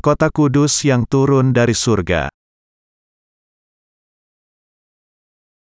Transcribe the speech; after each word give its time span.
Kota 0.00 0.32
kudus 0.32 0.80
yang 0.88 1.04
turun 1.04 1.52
dari 1.52 1.76
surga. 1.76 2.32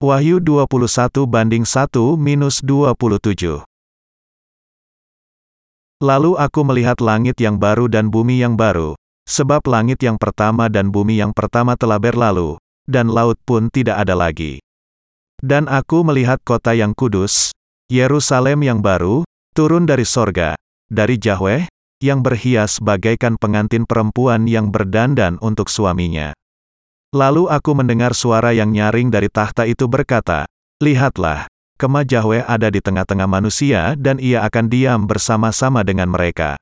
Wahyu 0.04 0.44
21 0.44 1.24
banding 1.24 1.64
1 1.64 2.20
minus 2.20 2.60
27. 2.60 3.64
Lalu 6.04 6.36
aku 6.36 6.62
melihat 6.68 7.00
langit 7.00 7.40
yang 7.40 7.56
baru 7.56 7.88
dan 7.88 8.12
bumi 8.12 8.44
yang 8.44 8.60
baru, 8.60 9.00
sebab 9.24 9.64
langit 9.72 10.04
yang 10.04 10.20
pertama 10.20 10.68
dan 10.68 10.92
bumi 10.92 11.16
yang 11.16 11.32
pertama 11.32 11.80
telah 11.80 11.96
berlalu, 11.96 12.60
dan 12.92 13.08
laut 13.08 13.40
pun 13.48 13.72
tidak 13.72 14.04
ada 14.04 14.20
lagi. 14.20 14.60
Dan 15.40 15.72
aku 15.72 16.04
melihat 16.04 16.44
kota 16.44 16.76
yang 16.76 16.92
kudus, 16.92 17.56
Yerusalem 17.88 18.68
yang 18.68 18.84
baru, 18.84 19.24
turun 19.56 19.88
dari 19.88 20.04
sorga, 20.04 20.60
dari 20.92 21.16
Yahweh, 21.16 21.72
yang 22.06 22.22
berhias 22.22 22.78
bagaikan 22.78 23.42
pengantin 23.42 23.90
perempuan 23.90 24.46
yang 24.46 24.70
berdandan 24.70 25.42
untuk 25.42 25.74
suaminya. 25.74 26.38
Lalu 27.10 27.50
aku 27.50 27.74
mendengar 27.74 28.14
suara 28.14 28.54
yang 28.54 28.70
nyaring 28.70 29.10
dari 29.10 29.34
tahta 29.34 29.66
itu 29.66 29.90
berkata, 29.90 30.46
Lihatlah, 30.78 31.50
kemah 31.82 32.06
Yahweh 32.06 32.46
ada 32.46 32.70
di 32.70 32.78
tengah-tengah 32.78 33.26
manusia 33.26 33.98
dan 33.98 34.22
ia 34.22 34.46
akan 34.46 34.70
diam 34.70 35.10
bersama-sama 35.10 35.82
dengan 35.82 36.14
mereka. 36.14 36.60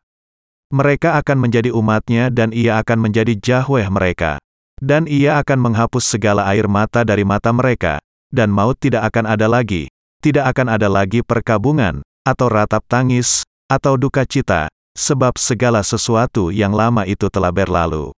Mereka 0.71 1.19
akan 1.19 1.37
menjadi 1.43 1.75
umatnya 1.75 2.31
dan 2.31 2.55
ia 2.55 2.79
akan 2.79 3.03
menjadi 3.03 3.35
Yahweh 3.35 3.91
mereka. 3.91 4.39
Dan 4.79 5.05
ia 5.05 5.37
akan 5.43 5.59
menghapus 5.69 6.17
segala 6.17 6.49
air 6.49 6.65
mata 6.65 7.05
dari 7.05 7.21
mata 7.21 7.53
mereka, 7.53 8.01
dan 8.33 8.49
maut 8.49 8.75
tidak 8.81 9.05
akan 9.13 9.29
ada 9.29 9.45
lagi, 9.45 9.87
tidak 10.19 10.49
akan 10.49 10.75
ada 10.75 10.89
lagi 10.89 11.21
perkabungan, 11.21 12.01
atau 12.25 12.49
ratap 12.49 12.81
tangis, 12.89 13.45
atau 13.69 13.95
duka 13.95 14.25
cita, 14.25 14.67
sebab 14.93 15.37
segala 15.41 15.81
sesuatu 15.81 16.53
yang 16.53 16.73
lama 16.73 17.05
itu 17.05 17.29
telah 17.29 17.49
berlalu. 17.49 18.13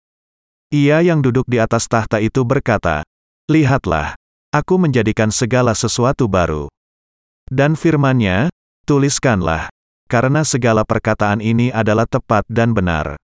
Ia 0.73 1.05
yang 1.05 1.21
duduk 1.21 1.45
di 1.45 1.61
atas 1.61 1.85
tahta 1.85 2.17
itu 2.17 2.41
berkata, 2.41 3.05
Lihatlah, 3.45 4.17
aku 4.49 4.81
menjadikan 4.81 5.29
segala 5.29 5.77
sesuatu 5.77 6.25
baru. 6.25 6.65
Dan 7.45 7.77
firmannya, 7.77 8.49
tuliskanlah, 8.89 9.69
karena 10.09 10.41
segala 10.41 10.81
perkataan 10.81 11.45
ini 11.45 11.69
adalah 11.69 12.09
tepat 12.09 12.45
dan 12.49 12.73
benar. 12.73 13.21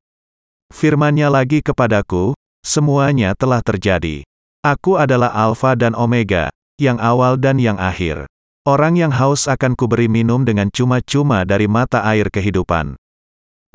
Firmannya 0.68 1.32
lagi 1.32 1.64
kepadaku, 1.64 2.36
semuanya 2.60 3.32
telah 3.32 3.64
terjadi. 3.64 4.28
Aku 4.60 5.00
adalah 5.00 5.32
Alfa 5.32 5.72
dan 5.72 5.96
Omega, 5.96 6.52
yang 6.76 7.00
awal 7.00 7.40
dan 7.40 7.56
yang 7.56 7.80
akhir. 7.80 8.28
Orang 8.68 9.00
yang 9.00 9.14
haus 9.16 9.48
akan 9.48 9.72
kuberi 9.72 10.12
minum 10.12 10.44
dengan 10.44 10.68
cuma-cuma 10.68 11.48
dari 11.48 11.64
mata 11.64 12.04
air 12.04 12.28
kehidupan. 12.28 13.00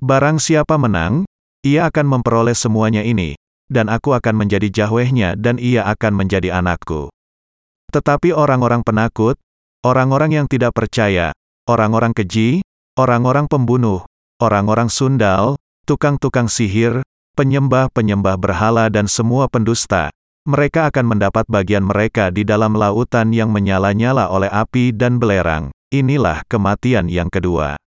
Barang 0.03 0.35
siapa 0.35 0.75
menang, 0.75 1.23
ia 1.63 1.87
akan 1.87 2.19
memperoleh 2.19 2.51
semuanya 2.51 3.07
ini, 3.07 3.39
dan 3.71 3.87
aku 3.87 4.11
akan 4.11 4.35
menjadi 4.35 4.67
jahwehnya 4.67 5.39
dan 5.39 5.55
ia 5.55 5.87
akan 5.87 6.19
menjadi 6.19 6.59
anakku. 6.59 7.07
Tetapi 7.87 8.35
orang-orang 8.35 8.83
penakut, 8.83 9.39
orang-orang 9.79 10.43
yang 10.43 10.47
tidak 10.51 10.75
percaya, 10.75 11.31
orang-orang 11.71 12.11
keji, 12.11 12.67
orang-orang 12.99 13.47
pembunuh, 13.47 14.03
orang-orang 14.43 14.91
sundal, 14.91 15.55
tukang-tukang 15.87 16.51
sihir, 16.51 16.99
penyembah-penyembah 17.39 18.35
berhala 18.35 18.91
dan 18.91 19.07
semua 19.07 19.47
pendusta, 19.47 20.11
mereka 20.43 20.91
akan 20.91 21.15
mendapat 21.15 21.47
bagian 21.47 21.87
mereka 21.87 22.27
di 22.27 22.43
dalam 22.43 22.75
lautan 22.75 23.31
yang 23.31 23.55
menyala-nyala 23.55 24.27
oleh 24.27 24.51
api 24.51 24.91
dan 24.91 25.15
belerang. 25.15 25.71
Inilah 25.95 26.43
kematian 26.51 27.07
yang 27.07 27.31
kedua. 27.31 27.79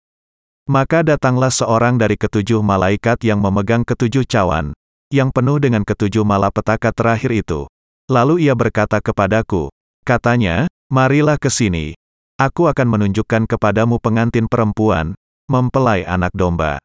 Maka 0.65 1.05
datanglah 1.05 1.53
seorang 1.53 2.01
dari 2.01 2.17
ketujuh 2.17 2.65
malaikat 2.65 3.21
yang 3.21 3.37
memegang 3.37 3.85
ketujuh 3.85 4.25
cawan, 4.25 4.73
yang 5.13 5.29
penuh 5.29 5.61
dengan 5.61 5.85
ketujuh 5.85 6.25
malapetaka 6.25 6.89
terakhir 6.89 7.37
itu. 7.37 7.69
Lalu 8.09 8.49
ia 8.49 8.57
berkata 8.57 8.97
kepadaku, 8.97 9.69
katanya, 10.01 10.65
marilah 10.89 11.37
ke 11.37 11.53
sini. 11.53 11.93
Aku 12.41 12.65
akan 12.65 12.97
menunjukkan 12.97 13.45
kepadamu 13.45 14.01
pengantin 14.01 14.49
perempuan, 14.49 15.13
mempelai 15.45 16.01
anak 16.01 16.33
domba. 16.33 16.81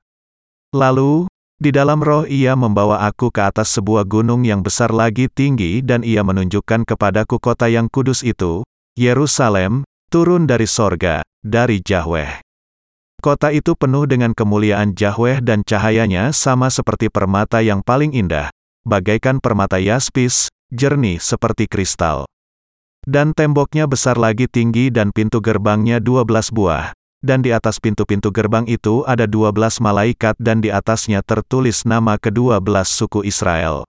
Lalu, 0.77 1.25
di 1.57 1.73
dalam 1.73 2.05
roh 2.05 2.29
ia 2.29 2.53
membawa 2.53 3.09
aku 3.09 3.33
ke 3.33 3.49
atas 3.49 3.73
sebuah 3.73 4.05
gunung 4.05 4.45
yang 4.45 4.61
besar 4.61 4.93
lagi 4.93 5.29
tinggi 5.33 5.81
dan 5.81 6.05
ia 6.05 6.21
menunjukkan 6.21 6.85
kepadaku 6.85 7.41
kota 7.41 7.73
yang 7.73 7.89
kudus 7.89 8.21
itu, 8.21 8.61
Yerusalem, 8.93 9.89
turun 10.13 10.45
dari 10.45 10.69
sorga, 10.69 11.25
dari 11.41 11.81
Yahweh. 11.81 12.50
Kota 13.21 13.53
itu 13.53 13.77
penuh 13.77 14.09
dengan 14.09 14.33
kemuliaan 14.33 14.97
Yahweh 14.97 15.45
dan 15.45 15.61
cahayanya 15.61 16.33
sama 16.33 16.73
seperti 16.73 17.13
permata 17.13 17.61
yang 17.61 17.85
paling 17.85 18.17
indah, 18.17 18.49
bagaikan 18.89 19.45
permata 19.45 19.77
yaspis, 19.77 20.49
jernih 20.73 21.21
seperti 21.21 21.69
kristal. 21.69 22.25
Dan 23.05 23.37
temboknya 23.37 23.85
besar 23.85 24.17
lagi 24.17 24.49
tinggi 24.49 24.89
dan 24.89 25.13
pintu 25.13 25.45
gerbangnya 25.45 26.01
dua 26.01 26.25
belas 26.25 26.49
buah, 26.49 26.97
dan 27.21 27.45
di 27.45 27.53
atas 27.53 27.77
pintu-pintu 27.77 28.33
gerbang 28.33 28.65
itu 28.65 29.05
ada 29.05 29.29
dua 29.29 29.53
belas 29.53 29.85
malaikat 29.85 30.33
dan 30.41 30.65
di 30.65 30.73
atasnya 30.73 31.21
tertulis 31.21 31.85
nama 31.85 32.17
kedua 32.17 32.57
belas 32.57 32.89
suku 32.89 33.29
Israel. 33.29 33.85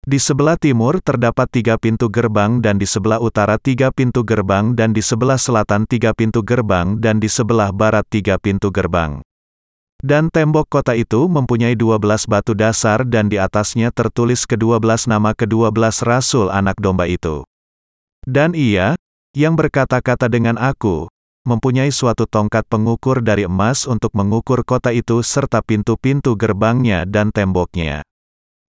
Di 0.00 0.16
sebelah 0.16 0.56
timur 0.56 1.04
terdapat 1.04 1.44
tiga 1.52 1.76
pintu 1.76 2.08
gerbang 2.08 2.64
dan 2.64 2.80
di 2.80 2.88
sebelah 2.88 3.20
utara 3.20 3.60
tiga 3.60 3.92
pintu 3.92 4.24
gerbang 4.24 4.72
dan 4.72 4.96
di 4.96 5.04
sebelah 5.04 5.36
selatan 5.36 5.84
tiga 5.84 6.16
pintu 6.16 6.40
gerbang 6.40 6.96
dan 6.96 7.20
di 7.20 7.28
sebelah 7.28 7.68
barat 7.68 8.08
tiga 8.08 8.40
pintu 8.40 8.72
gerbang. 8.72 9.20
Dan 10.00 10.32
tembok 10.32 10.72
kota 10.72 10.96
itu 10.96 11.28
mempunyai 11.28 11.76
dua 11.76 12.00
belas 12.00 12.24
batu 12.24 12.56
dasar 12.56 13.04
dan 13.04 13.28
di 13.28 13.36
atasnya 13.36 13.92
tertulis 13.92 14.48
kedua 14.48 14.80
belas 14.80 15.04
nama 15.04 15.36
kedua 15.36 15.68
belas 15.68 16.00
rasul 16.00 16.48
anak 16.48 16.80
domba 16.80 17.04
itu. 17.04 17.44
Dan 18.24 18.56
ia, 18.56 18.96
yang 19.36 19.52
berkata-kata 19.52 20.32
dengan 20.32 20.56
aku, 20.56 21.12
mempunyai 21.44 21.92
suatu 21.92 22.24
tongkat 22.24 22.64
pengukur 22.72 23.20
dari 23.20 23.44
emas 23.44 23.84
untuk 23.84 24.16
mengukur 24.16 24.64
kota 24.64 24.96
itu 24.96 25.20
serta 25.20 25.60
pintu-pintu 25.60 26.40
gerbangnya 26.40 27.04
dan 27.04 27.28
temboknya. 27.28 28.00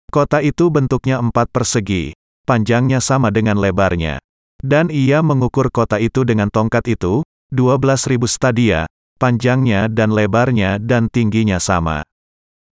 Kota 0.10 0.42
itu 0.42 0.74
bentuknya 0.74 1.22
empat 1.22 1.54
persegi, 1.54 2.18
panjangnya 2.50 2.98
sama 2.98 3.30
dengan 3.30 3.62
lebarnya. 3.62 4.18
Dan 4.58 4.90
ia 4.90 5.22
mengukur 5.22 5.70
kota 5.70 6.02
itu 6.02 6.26
dengan 6.26 6.50
tongkat 6.50 6.90
itu, 6.90 7.22
12.000 7.54 8.26
stadia, 8.26 8.90
panjangnya 9.22 9.86
dan 9.86 10.10
lebarnya 10.10 10.82
dan 10.82 11.14
tingginya 11.14 11.62
sama. 11.62 12.02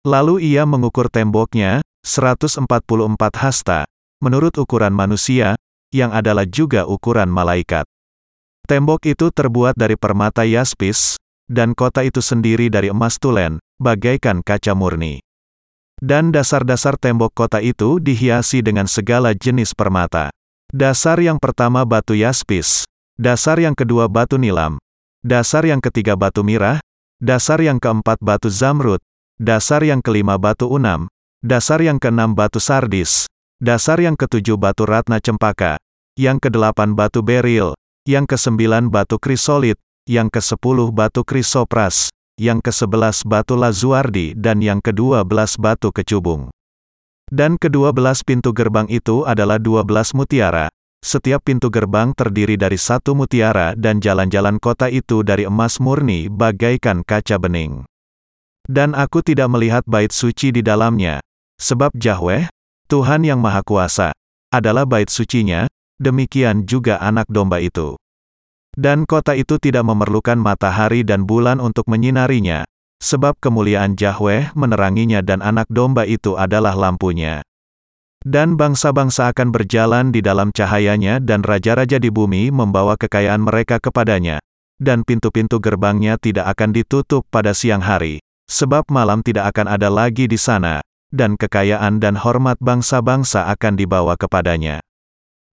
Lalu 0.03 0.43
ia 0.43 0.67
mengukur 0.67 1.07
temboknya, 1.07 1.79
144 2.03 2.67
hasta, 3.39 3.87
menurut 4.19 4.51
ukuran 4.59 4.91
manusia, 4.91 5.55
yang 5.95 6.11
adalah 6.11 6.43
juga 6.43 6.83
ukuran 6.83 7.31
malaikat. 7.31 7.87
Tembok 8.67 9.07
itu 9.07 9.31
terbuat 9.31 9.79
dari 9.79 9.95
permata 9.95 10.43
yaspis, 10.43 11.15
dan 11.47 11.79
kota 11.79 12.03
itu 12.03 12.19
sendiri 12.19 12.67
dari 12.67 12.91
emas 12.91 13.15
tulen, 13.23 13.63
bagaikan 13.79 14.43
kaca 14.43 14.75
murni. 14.75 15.23
Dan 16.01 16.33
dasar-dasar 16.33 16.97
tembok 16.97 17.29
kota 17.29 17.61
itu 17.61 18.01
dihiasi 18.01 18.65
dengan 18.65 18.89
segala 18.89 19.37
jenis 19.37 19.77
permata. 19.77 20.33
Dasar 20.73 21.21
yang 21.21 21.37
pertama 21.37 21.85
batu 21.85 22.17
yaspis, 22.17 22.89
dasar 23.21 23.61
yang 23.61 23.77
kedua 23.77 24.09
batu 24.09 24.41
nilam, 24.41 24.81
dasar 25.21 25.61
yang 25.61 25.77
ketiga 25.77 26.17
batu 26.17 26.41
mirah, 26.41 26.81
dasar 27.21 27.61
yang 27.61 27.77
keempat 27.77 28.17
batu 28.17 28.49
zamrud, 28.49 28.97
dasar 29.37 29.85
yang 29.85 30.01
kelima 30.01 30.41
batu 30.41 30.65
unam, 30.65 31.05
dasar 31.45 31.77
yang 31.85 32.01
keenam 32.01 32.33
batu 32.33 32.57
sardis, 32.57 33.29
dasar 33.61 34.01
yang 34.01 34.17
ketujuh 34.17 34.57
batu 34.57 34.89
ratna 34.89 35.21
cempaka, 35.21 35.77
yang 36.17 36.41
kedelapan 36.41 36.97
batu 36.97 37.21
beril, 37.21 37.77
yang 38.09 38.25
kesembilan 38.25 38.89
batu 38.89 39.21
krisolit, 39.21 39.77
yang 40.09 40.33
kesepuluh 40.33 40.89
batu 40.89 41.21
krisopras, 41.21 42.09
yang 42.41 42.57
ke-11 42.57 43.29
batu 43.29 43.53
lazuardi 43.53 44.33
dan 44.33 44.65
yang 44.65 44.81
ke-12 44.81 45.61
batu 45.61 45.93
kecubung. 45.93 46.49
Dan 47.29 47.61
kedua 47.61 47.93
belas 47.93 48.25
pintu 48.25 48.49
gerbang 48.49 48.89
itu 48.89 49.23
adalah 49.29 49.61
dua 49.61 49.85
belas 49.85 50.17
mutiara. 50.17 50.73
Setiap 51.05 51.45
pintu 51.45 51.69
gerbang 51.69 52.13
terdiri 52.13 52.57
dari 52.57 52.77
satu 52.77 53.13
mutiara 53.13 53.77
dan 53.77 54.01
jalan-jalan 54.01 54.57
kota 54.57 54.89
itu 54.89 55.21
dari 55.21 55.45
emas 55.45 55.77
murni 55.77 56.29
bagaikan 56.29 57.05
kaca 57.05 57.37
bening. 57.37 57.85
Dan 58.65 58.93
aku 58.93 59.25
tidak 59.25 59.49
melihat 59.49 59.81
bait 59.89 60.13
suci 60.13 60.53
di 60.53 60.61
dalamnya, 60.61 61.17
sebab 61.57 61.93
Yahweh, 61.97 62.49
Tuhan 62.85 63.25
yang 63.25 63.41
Maha 63.41 63.65
Kuasa, 63.65 64.13
adalah 64.53 64.85
bait 64.85 65.09
sucinya, 65.09 65.65
demikian 65.97 66.69
juga 66.69 67.01
anak 67.01 67.25
domba 67.31 67.57
itu. 67.63 67.97
Dan 68.77 69.03
kota 69.03 69.35
itu 69.35 69.59
tidak 69.59 69.83
memerlukan 69.83 70.39
matahari 70.39 71.03
dan 71.03 71.27
bulan 71.27 71.59
untuk 71.59 71.91
menyinarinya, 71.91 72.63
sebab 73.03 73.35
kemuliaan 73.41 73.99
Yahweh 73.99 74.55
meneranginya 74.55 75.19
dan 75.19 75.43
anak 75.43 75.67
domba 75.67 76.07
itu 76.07 76.39
adalah 76.39 76.77
lampunya. 76.77 77.43
Dan 78.21 78.53
bangsa-bangsa 78.53 79.33
akan 79.33 79.49
berjalan 79.49 80.13
di 80.13 80.21
dalam 80.21 80.53
cahayanya 80.53 81.17
dan 81.17 81.41
raja-raja 81.41 81.97
di 81.97 82.13
bumi 82.13 82.53
membawa 82.53 82.93
kekayaan 82.95 83.41
mereka 83.41 83.81
kepadanya. 83.81 84.37
Dan 84.81 85.01
pintu-pintu 85.05 85.57
gerbangnya 85.61 86.17
tidak 86.21 86.53
akan 86.57 86.73
ditutup 86.73 87.25
pada 87.29 87.53
siang 87.53 87.81
hari, 87.81 88.21
sebab 88.49 88.89
malam 88.89 89.21
tidak 89.25 89.53
akan 89.53 89.69
ada 89.73 89.89
lagi 89.93 90.25
di 90.25 90.37
sana, 90.37 90.81
dan 91.09 91.37
kekayaan 91.37 92.01
dan 92.01 92.17
hormat 92.17 92.57
bangsa-bangsa 92.61 93.49
akan 93.51 93.73
dibawa 93.77 94.17
kepadanya. 94.17 94.81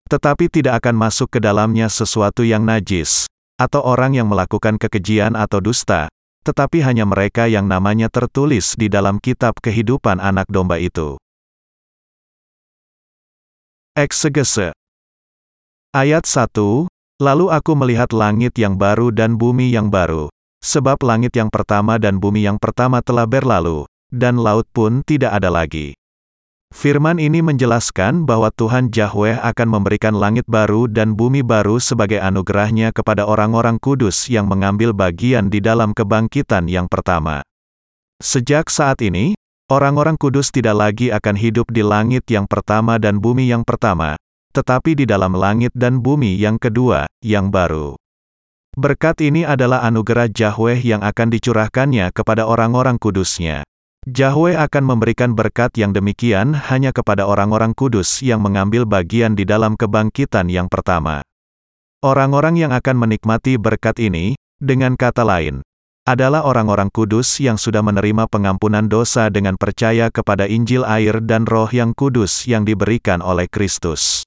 Tetapi 0.08 0.48
tidak 0.48 0.84
akan 0.84 0.96
masuk 0.96 1.36
ke 1.36 1.40
dalamnya 1.44 1.92
sesuatu 1.92 2.48
yang 2.48 2.64
najis, 2.64 3.28
atau 3.60 3.84
orang 3.84 4.16
yang 4.16 4.32
melakukan 4.32 4.80
kekejian 4.80 5.36
atau 5.36 5.60
dusta, 5.60 6.08
tetapi 6.48 6.80
hanya 6.80 7.04
mereka 7.04 7.52
yang 7.52 7.68
namanya 7.68 8.08
tertulis 8.08 8.80
di 8.80 8.88
dalam 8.88 9.20
kitab 9.20 9.60
kehidupan 9.60 10.24
anak 10.24 10.48
domba 10.48 10.80
itu. 10.80 11.20
Eksegese 14.00 14.72
Ayat 15.92 16.24
1, 16.24 16.88
Lalu 17.18 17.50
aku 17.50 17.74
melihat 17.74 18.14
langit 18.14 18.54
yang 18.62 18.78
baru 18.78 19.10
dan 19.10 19.42
bumi 19.42 19.74
yang 19.74 19.90
baru, 19.90 20.30
sebab 20.62 21.02
langit 21.02 21.34
yang 21.34 21.50
pertama 21.50 21.98
dan 21.98 22.22
bumi 22.22 22.46
yang 22.46 22.62
pertama 22.62 23.02
telah 23.02 23.26
berlalu, 23.26 23.90
dan 24.14 24.38
laut 24.38 24.70
pun 24.70 25.02
tidak 25.02 25.34
ada 25.34 25.50
lagi. 25.50 25.98
Firman 26.78 27.16
ini 27.18 27.40
menjelaskan 27.40 28.28
bahwa 28.28 28.52
Tuhan 28.52 28.92
Yahweh 28.92 29.40
akan 29.40 29.68
memberikan 29.72 30.14
langit 30.14 30.44
baru 30.46 30.86
dan 30.86 31.16
bumi 31.16 31.40
baru 31.40 31.80
sebagai 31.80 32.20
anugerahnya 32.20 32.92
kepada 32.92 33.24
orang-orang 33.24 33.80
kudus 33.80 34.28
yang 34.28 34.52
mengambil 34.52 34.92
bagian 34.92 35.48
di 35.48 35.64
dalam 35.64 35.96
kebangkitan 35.96 36.68
yang 36.68 36.92
pertama. 36.92 37.42
Sejak 38.20 38.68
saat 38.68 39.00
ini, 39.00 39.34
orang-orang 39.72 40.20
kudus 40.20 40.52
tidak 40.52 40.76
lagi 40.76 41.08
akan 41.10 41.40
hidup 41.40 41.72
di 41.72 41.88
langit 41.88 42.28
yang 42.28 42.44
pertama 42.46 43.00
dan 43.00 43.24
bumi 43.24 43.48
yang 43.48 43.64
pertama, 43.64 44.20
tetapi 44.52 45.02
di 45.02 45.06
dalam 45.08 45.40
langit 45.40 45.72
dan 45.72 46.04
bumi 46.04 46.36
yang 46.36 46.60
kedua, 46.60 47.08
yang 47.24 47.48
baru. 47.48 47.96
Berkat 48.78 49.24
ini 49.24 49.48
adalah 49.48 49.88
anugerah 49.88 50.30
Yahweh 50.30 50.84
yang 50.84 51.02
akan 51.02 51.32
dicurahkannya 51.32 52.12
kepada 52.12 52.44
orang-orang 52.46 53.00
kudusnya. 53.00 53.66
Yahweh 54.08 54.56
akan 54.56 54.88
memberikan 54.88 55.36
berkat 55.36 55.76
yang 55.76 55.92
demikian 55.92 56.56
hanya 56.56 56.96
kepada 56.96 57.28
orang-orang 57.28 57.76
kudus 57.76 58.24
yang 58.24 58.40
mengambil 58.40 58.88
bagian 58.88 59.36
di 59.36 59.44
dalam 59.44 59.76
kebangkitan 59.76 60.48
yang 60.48 60.72
pertama. 60.72 61.28
Orang-orang 62.00 62.56
yang 62.56 62.72
akan 62.72 62.96
menikmati 62.96 63.60
berkat 63.60 64.00
ini, 64.00 64.40
dengan 64.64 64.96
kata 64.96 65.28
lain, 65.28 65.60
adalah 66.08 66.48
orang-orang 66.48 66.88
kudus 66.88 67.44
yang 67.44 67.60
sudah 67.60 67.84
menerima 67.84 68.32
pengampunan 68.32 68.88
dosa 68.88 69.28
dengan 69.28 69.60
percaya 69.60 70.08
kepada 70.08 70.48
Injil 70.48 70.88
air 70.88 71.20
dan 71.20 71.44
roh 71.44 71.68
yang 71.68 71.92
kudus 71.92 72.48
yang 72.48 72.64
diberikan 72.64 73.20
oleh 73.20 73.52
Kristus. 73.52 74.24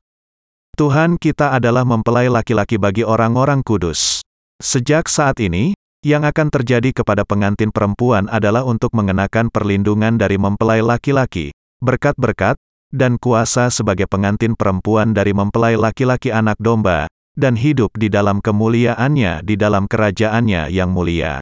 Tuhan 0.76 1.16
kita 1.16 1.56
adalah 1.56 1.88
mempelai 1.88 2.28
laki-laki 2.28 2.76
bagi 2.76 3.00
orang-orang 3.00 3.64
kudus. 3.64 4.20
Sejak 4.60 5.08
saat 5.08 5.40
ini, 5.40 5.72
yang 6.00 6.24
akan 6.24 6.48
terjadi 6.48 6.96
kepada 6.96 7.28
pengantin 7.28 7.68
perempuan 7.68 8.24
adalah 8.32 8.64
untuk 8.64 8.96
mengenakan 8.96 9.52
perlindungan 9.52 10.16
dari 10.16 10.40
mempelai 10.40 10.80
laki-laki, 10.80 11.52
berkat-berkat, 11.84 12.56
dan 12.90 13.20
kuasa 13.20 13.70
sebagai 13.70 14.08
pengantin 14.10 14.58
perempuan 14.58 15.12
dari 15.12 15.30
mempelai 15.30 15.76
laki-laki 15.76 16.32
anak 16.32 16.56
domba, 16.58 17.06
dan 17.38 17.54
hidup 17.54 17.94
di 17.94 18.10
dalam 18.10 18.42
kemuliaannya 18.42 19.46
di 19.46 19.54
dalam 19.54 19.86
kerajaannya 19.86 20.72
yang 20.72 20.90
mulia. 20.90 21.38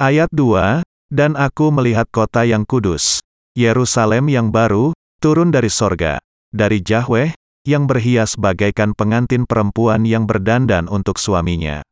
Ayat 0.00 0.32
2, 0.32 0.80
Dan 1.10 1.34
aku 1.34 1.74
melihat 1.74 2.06
kota 2.08 2.46
yang 2.46 2.62
kudus, 2.64 3.20
Yerusalem 3.58 4.30
yang 4.30 4.54
baru, 4.54 4.94
turun 5.18 5.50
dari 5.50 5.68
sorga, 5.68 6.22
dari 6.54 6.80
Yahweh, 6.80 7.34
yang 7.68 7.84
berhias 7.84 8.40
bagaikan 8.40 8.96
pengantin 8.96 9.44
perempuan 9.44 10.08
yang 10.08 10.24
berdandan 10.24 10.88
untuk 10.88 11.20
suaminya. 11.20 11.84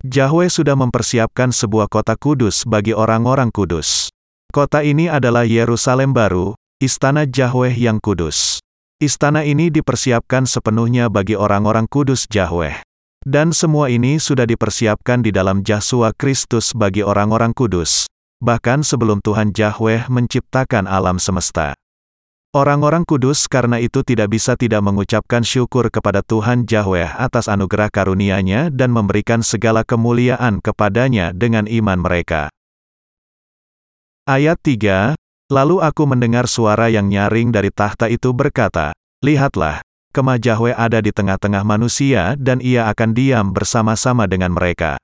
Yahweh 0.00 0.48
sudah 0.48 0.80
mempersiapkan 0.80 1.52
sebuah 1.52 1.84
kota 1.92 2.16
kudus 2.16 2.64
bagi 2.64 2.96
orang-orang 2.96 3.52
kudus. 3.52 4.08
Kota 4.48 4.80
ini 4.80 5.12
adalah 5.12 5.44
Yerusalem 5.44 6.16
baru, 6.16 6.56
istana 6.80 7.28
Yahweh 7.28 7.76
yang 7.76 8.00
kudus. 8.00 8.64
Istana 8.96 9.44
ini 9.44 9.68
dipersiapkan 9.68 10.48
sepenuhnya 10.48 11.12
bagi 11.12 11.36
orang-orang 11.36 11.84
kudus 11.84 12.24
Yahweh. 12.32 12.80
Dan 13.28 13.52
semua 13.52 13.92
ini 13.92 14.16
sudah 14.16 14.48
dipersiapkan 14.48 15.20
di 15.20 15.36
dalam 15.36 15.60
Yesus 15.60 16.16
Kristus 16.16 16.72
bagi 16.72 17.04
orang-orang 17.04 17.52
kudus, 17.52 18.08
bahkan 18.40 18.80
sebelum 18.80 19.20
Tuhan 19.20 19.52
Yahweh 19.52 20.08
menciptakan 20.08 20.88
alam 20.88 21.20
semesta. 21.20 21.76
Orang-orang 22.50 23.06
kudus 23.06 23.46
karena 23.46 23.78
itu 23.78 24.02
tidak 24.02 24.34
bisa 24.34 24.58
tidak 24.58 24.82
mengucapkan 24.82 25.46
syukur 25.46 25.86
kepada 25.86 26.18
Tuhan 26.26 26.66
Yahweh 26.66 27.14
atas 27.14 27.46
anugerah 27.46 27.86
karunia-Nya 27.94 28.74
dan 28.74 28.90
memberikan 28.90 29.38
segala 29.46 29.86
kemuliaan 29.86 30.58
kepadanya 30.58 31.30
dengan 31.30 31.70
iman 31.70 32.02
mereka. 32.02 32.50
Ayat 34.26 34.58
3, 34.66 35.14
Lalu 35.50 35.82
aku 35.82 36.06
mendengar 36.06 36.46
suara 36.46 36.86
yang 36.86 37.10
nyaring 37.10 37.50
dari 37.50 37.74
tahta 37.74 38.06
itu 38.06 38.30
berkata, 38.30 38.94
Lihatlah, 39.18 39.82
kemah 40.14 40.38
Yahweh 40.38 40.78
ada 40.78 41.02
di 41.02 41.10
tengah-tengah 41.10 41.66
manusia 41.66 42.38
dan 42.38 42.62
ia 42.62 42.86
akan 42.86 43.10
diam 43.14 43.50
bersama-sama 43.50 44.30
dengan 44.30 44.54
mereka. 44.54 44.94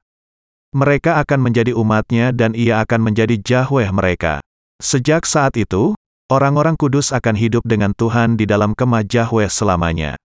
Mereka 0.71 1.19
akan 1.19 1.51
menjadi 1.51 1.75
umatnya 1.75 2.31
dan 2.31 2.55
ia 2.55 2.79
akan 2.79 3.11
menjadi 3.11 3.39
Yahweh 3.39 3.91
mereka. 3.91 4.39
Sejak 4.79 5.27
saat 5.27 5.59
itu, 5.59 5.99
Orang-orang 6.27 6.75
kudus 6.75 7.15
akan 7.15 7.39
hidup 7.39 7.63
dengan 7.63 7.95
Tuhan 7.95 8.35
di 8.35 8.51
dalam 8.51 8.75
kemah 8.75 9.07
Yahweh 9.07 9.47
selamanya. 9.47 10.19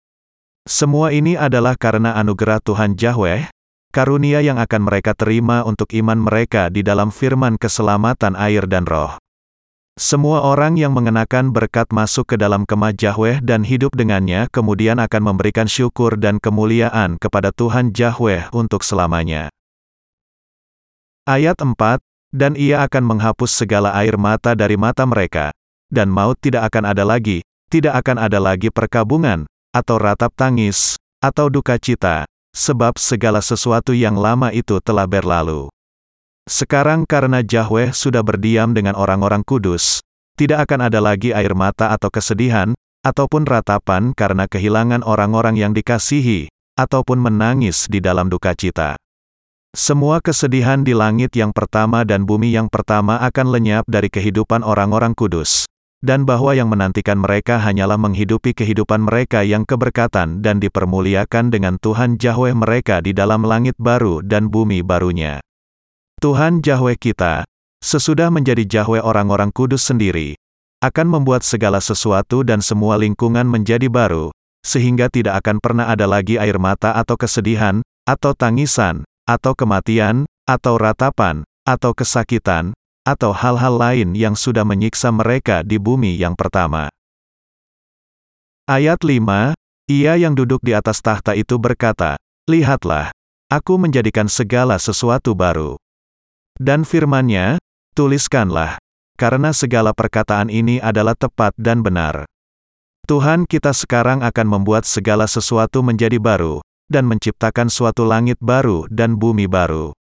Semua 0.62 1.10
ini 1.10 1.34
adalah 1.34 1.74
karena 1.74 2.14
anugerah 2.14 2.62
Tuhan 2.62 2.94
Yahweh, 2.94 3.50
karunia 3.90 4.38
yang 4.38 4.62
akan 4.62 4.86
mereka 4.86 5.18
terima 5.18 5.66
untuk 5.66 5.90
iman 5.90 6.22
mereka 6.22 6.70
di 6.70 6.86
dalam 6.86 7.10
firman 7.10 7.58
keselamatan 7.58 8.38
air 8.38 8.70
dan 8.70 8.86
roh. 8.86 9.18
Semua 9.98 10.46
orang 10.46 10.78
yang 10.78 10.94
mengenakan 10.94 11.50
berkat 11.50 11.90
masuk 11.90 12.30
ke 12.30 12.36
dalam 12.38 12.62
kemah 12.62 12.94
Yahweh 12.94 13.42
dan 13.42 13.66
hidup 13.66 13.90
dengannya 13.98 14.46
kemudian 14.54 15.02
akan 15.02 15.34
memberikan 15.34 15.66
syukur 15.66 16.14
dan 16.14 16.38
kemuliaan 16.38 17.18
kepada 17.18 17.50
Tuhan 17.50 17.90
Yahweh 17.90 18.54
untuk 18.54 18.86
selamanya. 18.86 19.50
Ayat 21.26 21.58
4, 21.58 21.74
Dan 22.30 22.54
ia 22.54 22.86
akan 22.86 23.02
menghapus 23.02 23.50
segala 23.50 23.98
air 23.98 24.14
mata 24.14 24.54
dari 24.54 24.78
mata 24.78 25.02
mereka, 25.02 25.50
dan 25.88 26.12
maut 26.12 26.36
tidak 26.40 26.68
akan 26.72 26.92
ada 26.92 27.04
lagi, 27.04 27.44
tidak 27.68 28.00
akan 28.00 28.16
ada 28.16 28.40
lagi 28.40 28.72
perkabungan, 28.72 29.44
atau 29.72 29.96
ratap 30.00 30.32
tangis, 30.32 30.96
atau 31.20 31.52
duka 31.52 31.76
cita, 31.76 32.24
sebab 32.56 32.96
segala 32.96 33.44
sesuatu 33.44 33.92
yang 33.92 34.16
lama 34.16 34.48
itu 34.52 34.80
telah 34.80 35.04
berlalu. 35.04 35.68
Sekarang 36.48 37.04
karena 37.04 37.44
Yahweh 37.44 37.92
sudah 37.92 38.24
berdiam 38.24 38.72
dengan 38.72 38.96
orang-orang 38.96 39.44
kudus, 39.44 40.00
tidak 40.40 40.64
akan 40.64 40.88
ada 40.88 41.00
lagi 41.04 41.36
air 41.36 41.52
mata 41.52 41.92
atau 41.92 42.08
kesedihan, 42.08 42.72
ataupun 43.04 43.44
ratapan 43.44 44.16
karena 44.16 44.48
kehilangan 44.48 45.04
orang-orang 45.04 45.60
yang 45.60 45.76
dikasihi, 45.76 46.48
ataupun 46.80 47.20
menangis 47.20 47.84
di 47.84 48.00
dalam 48.00 48.32
duka 48.32 48.56
cita. 48.56 48.96
Semua 49.76 50.24
kesedihan 50.24 50.80
di 50.80 50.96
langit 50.96 51.36
yang 51.36 51.52
pertama 51.52 52.00
dan 52.00 52.24
bumi 52.24 52.56
yang 52.56 52.72
pertama 52.72 53.20
akan 53.20 53.52
lenyap 53.52 53.84
dari 53.84 54.08
kehidupan 54.08 54.64
orang-orang 54.64 55.12
kudus 55.12 55.67
dan 55.98 56.22
bahwa 56.22 56.54
yang 56.54 56.70
menantikan 56.70 57.18
mereka 57.18 57.58
hanyalah 57.58 57.98
menghidupi 57.98 58.54
kehidupan 58.54 59.02
mereka 59.02 59.42
yang 59.42 59.66
keberkatan 59.66 60.38
dan 60.38 60.62
dipermuliakan 60.62 61.50
dengan 61.50 61.74
Tuhan 61.82 62.14
Yahweh 62.16 62.54
mereka 62.54 63.02
di 63.02 63.10
dalam 63.10 63.42
langit 63.42 63.74
baru 63.78 64.22
dan 64.22 64.46
bumi 64.46 64.86
barunya. 64.86 65.42
Tuhan 66.22 66.62
Yahweh 66.62 66.98
kita, 66.98 67.42
sesudah 67.82 68.30
menjadi 68.30 68.62
Yahweh 68.66 69.02
orang-orang 69.02 69.50
kudus 69.50 69.86
sendiri, 69.86 70.38
akan 70.78 71.06
membuat 71.10 71.42
segala 71.42 71.82
sesuatu 71.82 72.46
dan 72.46 72.62
semua 72.62 72.94
lingkungan 72.94 73.46
menjadi 73.46 73.90
baru, 73.90 74.30
sehingga 74.62 75.10
tidak 75.10 75.42
akan 75.42 75.58
pernah 75.58 75.90
ada 75.90 76.06
lagi 76.06 76.38
air 76.38 76.62
mata 76.62 76.94
atau 76.94 77.18
kesedihan, 77.18 77.82
atau 78.06 78.34
tangisan, 78.38 79.02
atau 79.26 79.58
kematian, 79.58 80.30
atau 80.46 80.78
ratapan, 80.78 81.42
atau 81.66 81.90
kesakitan, 81.92 82.77
atau 83.08 83.32
hal-hal 83.32 83.80
lain 83.80 84.12
yang 84.12 84.36
sudah 84.36 84.68
menyiksa 84.68 85.08
mereka 85.08 85.64
di 85.64 85.80
bumi 85.80 86.20
yang 86.20 86.36
pertama. 86.36 86.92
Ayat 88.68 89.00
5, 89.00 89.56
Ia 89.88 90.20
yang 90.20 90.36
duduk 90.36 90.60
di 90.60 90.76
atas 90.76 91.00
tahta 91.00 91.32
itu 91.32 91.56
berkata, 91.56 92.20
Lihatlah, 92.44 93.08
aku 93.48 93.80
menjadikan 93.80 94.28
segala 94.28 94.76
sesuatu 94.76 95.32
baru. 95.32 95.80
Dan 96.60 96.84
firmannya, 96.84 97.56
tuliskanlah, 97.96 98.76
karena 99.16 99.56
segala 99.56 99.96
perkataan 99.96 100.52
ini 100.52 100.76
adalah 100.84 101.16
tepat 101.16 101.56
dan 101.56 101.80
benar. 101.80 102.28
Tuhan 103.08 103.48
kita 103.48 103.72
sekarang 103.72 104.20
akan 104.20 104.46
membuat 104.46 104.84
segala 104.84 105.24
sesuatu 105.24 105.80
menjadi 105.80 106.20
baru, 106.20 106.60
dan 106.92 107.08
menciptakan 107.08 107.72
suatu 107.72 108.04
langit 108.04 108.36
baru 108.36 108.84
dan 108.92 109.16
bumi 109.16 109.48
baru. 109.48 109.97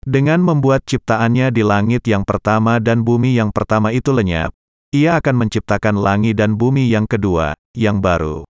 Dengan 0.00 0.40
membuat 0.40 0.88
ciptaannya 0.88 1.52
di 1.52 1.60
langit 1.60 2.08
yang 2.08 2.24
pertama 2.24 2.80
dan 2.80 3.04
bumi 3.04 3.36
yang 3.36 3.52
pertama 3.52 3.92
itu 3.92 4.16
lenyap, 4.16 4.48
ia 4.96 5.20
akan 5.20 5.44
menciptakan 5.44 6.00
langit 6.00 6.40
dan 6.40 6.56
bumi 6.56 6.88
yang 6.88 7.04
kedua, 7.04 7.52
yang 7.76 8.00
baru. 8.00 8.48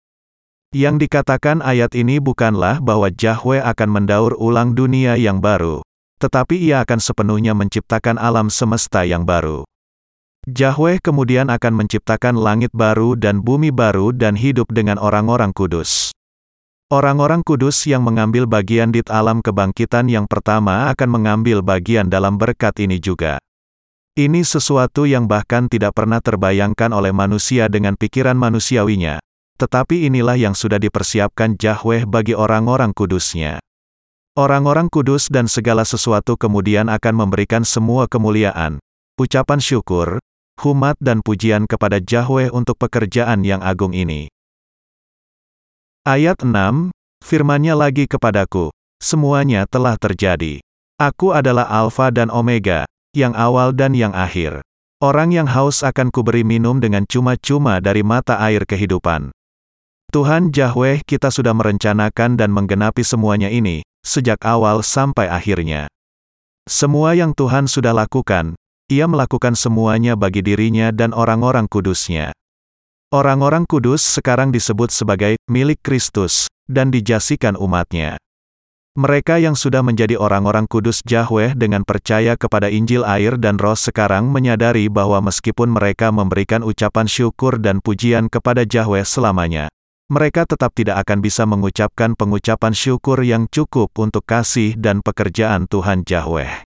Yang 0.70 1.10
dikatakan 1.10 1.66
ayat 1.66 1.98
ini 1.98 2.22
bukanlah 2.22 2.78
bahwa 2.78 3.10
Yahweh 3.10 3.66
akan 3.66 3.90
mendaur 3.90 4.38
ulang 4.38 4.78
dunia 4.78 5.18
yang 5.18 5.42
baru, 5.42 5.82
tetapi 6.22 6.62
ia 6.62 6.86
akan 6.86 7.02
sepenuhnya 7.02 7.58
menciptakan 7.58 8.22
alam 8.22 8.54
semesta 8.54 9.02
yang 9.02 9.26
baru. 9.26 9.66
Yahweh 10.46 11.02
kemudian 11.02 11.50
akan 11.50 11.74
menciptakan 11.74 12.38
langit 12.38 12.70
baru 12.78 13.18
dan 13.18 13.42
bumi 13.42 13.74
baru 13.74 14.14
dan 14.14 14.38
hidup 14.38 14.70
dengan 14.70 15.02
orang-orang 15.02 15.50
kudus. 15.58 16.09
Orang-orang 16.90 17.46
kudus 17.46 17.86
yang 17.86 18.02
mengambil 18.02 18.50
bagian 18.50 18.90
di 18.90 19.06
alam 19.14 19.46
kebangkitan 19.46 20.10
yang 20.10 20.26
pertama 20.26 20.90
akan 20.90 21.22
mengambil 21.22 21.62
bagian 21.62 22.10
dalam 22.10 22.42
berkat 22.42 22.82
ini 22.82 22.98
juga. 22.98 23.38
Ini 24.18 24.42
sesuatu 24.42 25.06
yang 25.06 25.30
bahkan 25.30 25.70
tidak 25.70 25.94
pernah 25.94 26.18
terbayangkan 26.18 26.90
oleh 26.90 27.14
manusia 27.14 27.70
dengan 27.70 27.94
pikiran 27.94 28.34
manusiawinya, 28.34 29.22
tetapi 29.62 30.10
inilah 30.10 30.34
yang 30.34 30.58
sudah 30.58 30.82
dipersiapkan 30.82 31.62
Yahweh 31.62 32.10
bagi 32.10 32.34
orang-orang 32.34 32.90
kudusnya. 32.98 33.62
Orang-orang 34.34 34.90
kudus 34.90 35.30
dan 35.30 35.46
segala 35.46 35.86
sesuatu 35.86 36.42
kemudian 36.42 36.90
akan 36.90 37.14
memberikan 37.14 37.62
semua 37.70 38.10
kemuliaan, 38.10 38.82
ucapan 39.22 39.62
syukur, 39.62 40.18
humat 40.58 40.98
dan 40.98 41.22
pujian 41.22 41.70
kepada 41.70 42.02
Yahweh 42.02 42.50
untuk 42.50 42.82
pekerjaan 42.82 43.46
yang 43.46 43.62
agung 43.62 43.94
ini. 43.94 44.34
Ayat 46.08 46.40
6, 46.40 46.96
firmannya 47.20 47.76
lagi 47.76 48.08
kepadaku, 48.08 48.72
semuanya 49.04 49.68
telah 49.68 50.00
terjadi. 50.00 50.64
Aku 50.96 51.36
adalah 51.36 51.68
Alfa 51.68 52.08
dan 52.08 52.32
Omega, 52.32 52.88
yang 53.12 53.36
awal 53.36 53.76
dan 53.76 53.92
yang 53.92 54.16
akhir. 54.16 54.64
Orang 55.04 55.36
yang 55.36 55.52
haus 55.52 55.84
akan 55.84 56.08
kuberi 56.08 56.48
minum 56.48 56.80
dengan 56.80 57.04
cuma-cuma 57.04 57.84
dari 57.84 58.00
mata 58.00 58.40
air 58.40 58.64
kehidupan. 58.64 59.36
Tuhan 60.16 60.56
Yahweh 60.56 61.04
kita 61.04 61.36
sudah 61.36 61.52
merencanakan 61.52 62.40
dan 62.40 62.56
menggenapi 62.56 63.04
semuanya 63.04 63.52
ini, 63.52 63.84
sejak 64.00 64.40
awal 64.48 64.80
sampai 64.80 65.28
akhirnya. 65.28 65.92
Semua 66.64 67.12
yang 67.12 67.36
Tuhan 67.36 67.68
sudah 67.68 67.92
lakukan, 67.92 68.56
ia 68.88 69.04
melakukan 69.04 69.60
semuanya 69.60 70.16
bagi 70.16 70.48
dirinya 70.48 70.96
dan 70.96 71.12
orang-orang 71.12 71.68
kudusnya. 71.68 72.32
Orang-orang 73.10 73.66
kudus 73.66 74.06
sekarang 74.06 74.54
disebut 74.54 74.94
sebagai 74.94 75.34
milik 75.50 75.82
Kristus 75.82 76.46
dan 76.70 76.94
dijasikan 76.94 77.58
umatnya. 77.58 78.22
Mereka 78.94 79.42
yang 79.42 79.58
sudah 79.58 79.82
menjadi 79.82 80.14
orang-orang 80.14 80.70
kudus 80.70 81.02
Yahweh 81.02 81.58
dengan 81.58 81.82
percaya 81.82 82.38
kepada 82.38 82.70
Injil 82.70 83.02
air 83.02 83.42
dan 83.42 83.58
roh 83.58 83.74
sekarang 83.74 84.30
menyadari 84.30 84.94
bahwa 84.94 85.26
meskipun 85.26 85.74
mereka 85.74 86.14
memberikan 86.14 86.62
ucapan 86.62 87.10
syukur 87.10 87.58
dan 87.58 87.82
pujian 87.82 88.30
kepada 88.30 88.62
Yahweh 88.62 89.02
selamanya, 89.02 89.74
mereka 90.06 90.46
tetap 90.46 90.78
tidak 90.78 91.02
akan 91.02 91.26
bisa 91.26 91.50
mengucapkan 91.50 92.14
pengucapan 92.14 92.78
syukur 92.78 93.26
yang 93.26 93.50
cukup 93.50 93.90
untuk 93.98 94.22
kasih 94.22 94.78
dan 94.78 95.02
pekerjaan 95.02 95.66
Tuhan 95.66 96.06
Yahweh. 96.06 96.62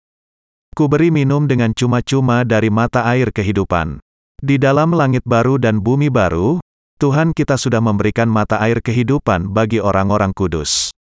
Kuberi 0.71 1.11
minum 1.11 1.51
dengan 1.51 1.75
cuma-cuma 1.75 2.47
dari 2.47 2.71
mata 2.71 3.03
air 3.11 3.35
kehidupan. 3.35 3.99
Di 4.39 4.55
dalam 4.55 4.95
langit 4.95 5.27
baru 5.27 5.59
dan 5.59 5.83
bumi 5.83 6.15
baru, 6.15 6.63
Tuhan 7.03 7.35
kita 7.35 7.59
sudah 7.59 7.83
memberikan 7.83 8.31
mata 8.31 8.63
air 8.63 8.79
kehidupan 8.79 9.51
bagi 9.51 9.83
orang-orang 9.83 10.31
kudus. 10.31 10.95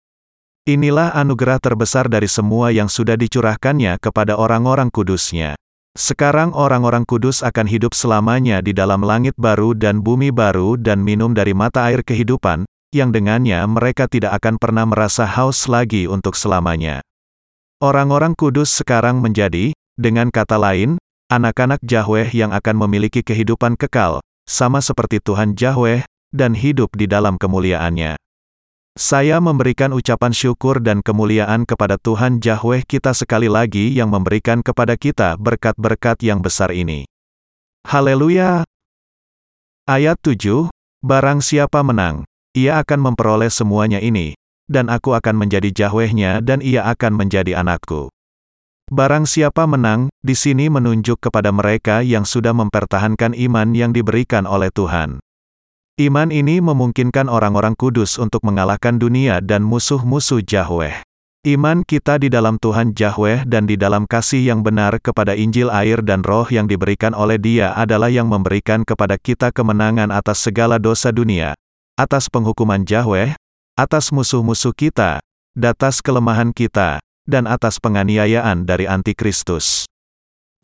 Inilah 0.63 1.11
anugerah 1.11 1.59
terbesar 1.59 2.07
dari 2.07 2.31
semua 2.31 2.71
yang 2.71 2.87
sudah 2.87 3.19
dicurahkannya 3.19 3.99
kepada 3.99 4.39
orang-orang 4.39 4.87
kudusnya. 4.87 5.59
Sekarang 5.99 6.55
orang-orang 6.55 7.03
kudus 7.03 7.43
akan 7.43 7.67
hidup 7.67 7.91
selamanya 7.91 8.63
di 8.63 8.71
dalam 8.71 9.03
langit 9.03 9.35
baru 9.35 9.75
dan 9.75 9.99
bumi 9.99 10.31
baru 10.31 10.79
dan 10.79 11.03
minum 11.03 11.35
dari 11.35 11.51
mata 11.51 11.91
air 11.91 12.07
kehidupan, 12.07 12.63
yang 12.95 13.11
dengannya 13.11 13.59
mereka 13.67 14.07
tidak 14.07 14.39
akan 14.39 14.55
pernah 14.55 14.87
merasa 14.87 15.27
haus 15.27 15.67
lagi 15.67 16.07
untuk 16.07 16.39
selamanya. 16.39 17.03
Orang-orang 17.83 18.31
kudus 18.31 18.71
sekarang 18.71 19.19
menjadi, 19.19 19.75
dengan 19.99 20.31
kata 20.31 20.55
lain, 20.55 20.95
anak-anak 21.35 21.83
Yahweh 21.83 22.31
yang 22.31 22.55
akan 22.55 22.87
memiliki 22.87 23.19
kehidupan 23.19 23.75
kekal, 23.75 24.23
sama 24.47 24.79
seperti 24.79 25.19
Tuhan 25.19 25.59
Yahweh, 25.59 26.07
dan 26.31 26.55
hidup 26.55 26.95
di 26.95 27.11
dalam 27.11 27.35
kemuliaannya. 27.35 28.15
Saya 28.95 29.43
memberikan 29.43 29.91
ucapan 29.91 30.31
syukur 30.31 30.79
dan 30.79 31.03
kemuliaan 31.03 31.67
kepada 31.67 31.99
Tuhan 31.99 32.39
Yahweh 32.39 32.87
kita 32.87 33.11
sekali 33.11 33.51
lagi 33.51 33.91
yang 33.91 34.07
memberikan 34.07 34.63
kepada 34.63 34.95
kita 34.95 35.35
berkat-berkat 35.35 36.23
yang 36.23 36.39
besar 36.39 36.71
ini. 36.71 37.03
Haleluya! 37.83 38.63
Ayat 39.83 40.15
7, 40.23 40.71
Barang 41.03 41.43
siapa 41.43 41.83
menang, 41.83 42.23
ia 42.55 42.79
akan 42.79 43.11
memperoleh 43.11 43.51
semuanya 43.51 43.99
ini, 43.99 44.33
dan 44.65 44.87
aku 44.87 45.11
akan 45.13 45.43
menjadi 45.43 45.69
Yahwehnya 45.69 46.39
dan 46.39 46.63
ia 46.63 46.87
akan 46.87 47.19
menjadi 47.19 47.61
anakku. 47.61 48.09
Barang 48.85 49.25
siapa 49.25 49.65
menang, 49.65 50.13
di 50.21 50.37
sini 50.37 50.69
menunjuk 50.69 51.17
kepada 51.17 51.49
mereka 51.49 52.05
yang 52.05 52.21
sudah 52.21 52.53
mempertahankan 52.53 53.33
iman 53.33 53.73
yang 53.73 53.89
diberikan 53.89 54.45
oleh 54.45 54.69
Tuhan. 54.69 55.17
Iman 55.97 56.29
ini 56.29 56.61
memungkinkan 56.61 57.25
orang-orang 57.25 57.73
kudus 57.73 58.21
untuk 58.21 58.45
mengalahkan 58.45 59.01
dunia 59.01 59.41
dan 59.41 59.65
musuh-musuh 59.65 60.45
Yahweh. 60.45 61.01
Iman 61.49 61.81
kita 61.81 62.21
di 62.21 62.29
dalam 62.29 62.61
Tuhan 62.61 62.93
Yahweh 62.93 63.49
dan 63.49 63.65
di 63.65 63.73
dalam 63.73 64.05
kasih 64.05 64.53
yang 64.53 64.61
benar 64.61 65.01
kepada 65.01 65.33
Injil 65.33 65.73
air 65.73 66.05
dan 66.05 66.21
roh 66.21 66.45
yang 66.53 66.69
diberikan 66.69 67.17
oleh 67.17 67.41
dia 67.41 67.73
adalah 67.73 68.13
yang 68.13 68.29
memberikan 68.29 68.85
kepada 68.85 69.17
kita 69.17 69.49
kemenangan 69.49 70.13
atas 70.13 70.45
segala 70.45 70.77
dosa 70.77 71.09
dunia, 71.09 71.57
atas 71.97 72.29
penghukuman 72.29 72.85
Yahweh, 72.85 73.33
atas 73.81 74.13
musuh-musuh 74.13 74.77
kita, 74.77 75.25
atas 75.57 76.05
kelemahan 76.05 76.53
kita, 76.53 77.01
dan 77.25 77.49
atas 77.49 77.77
penganiayaan 77.81 78.65
dari 78.65 78.89
antikristus. 78.89 79.89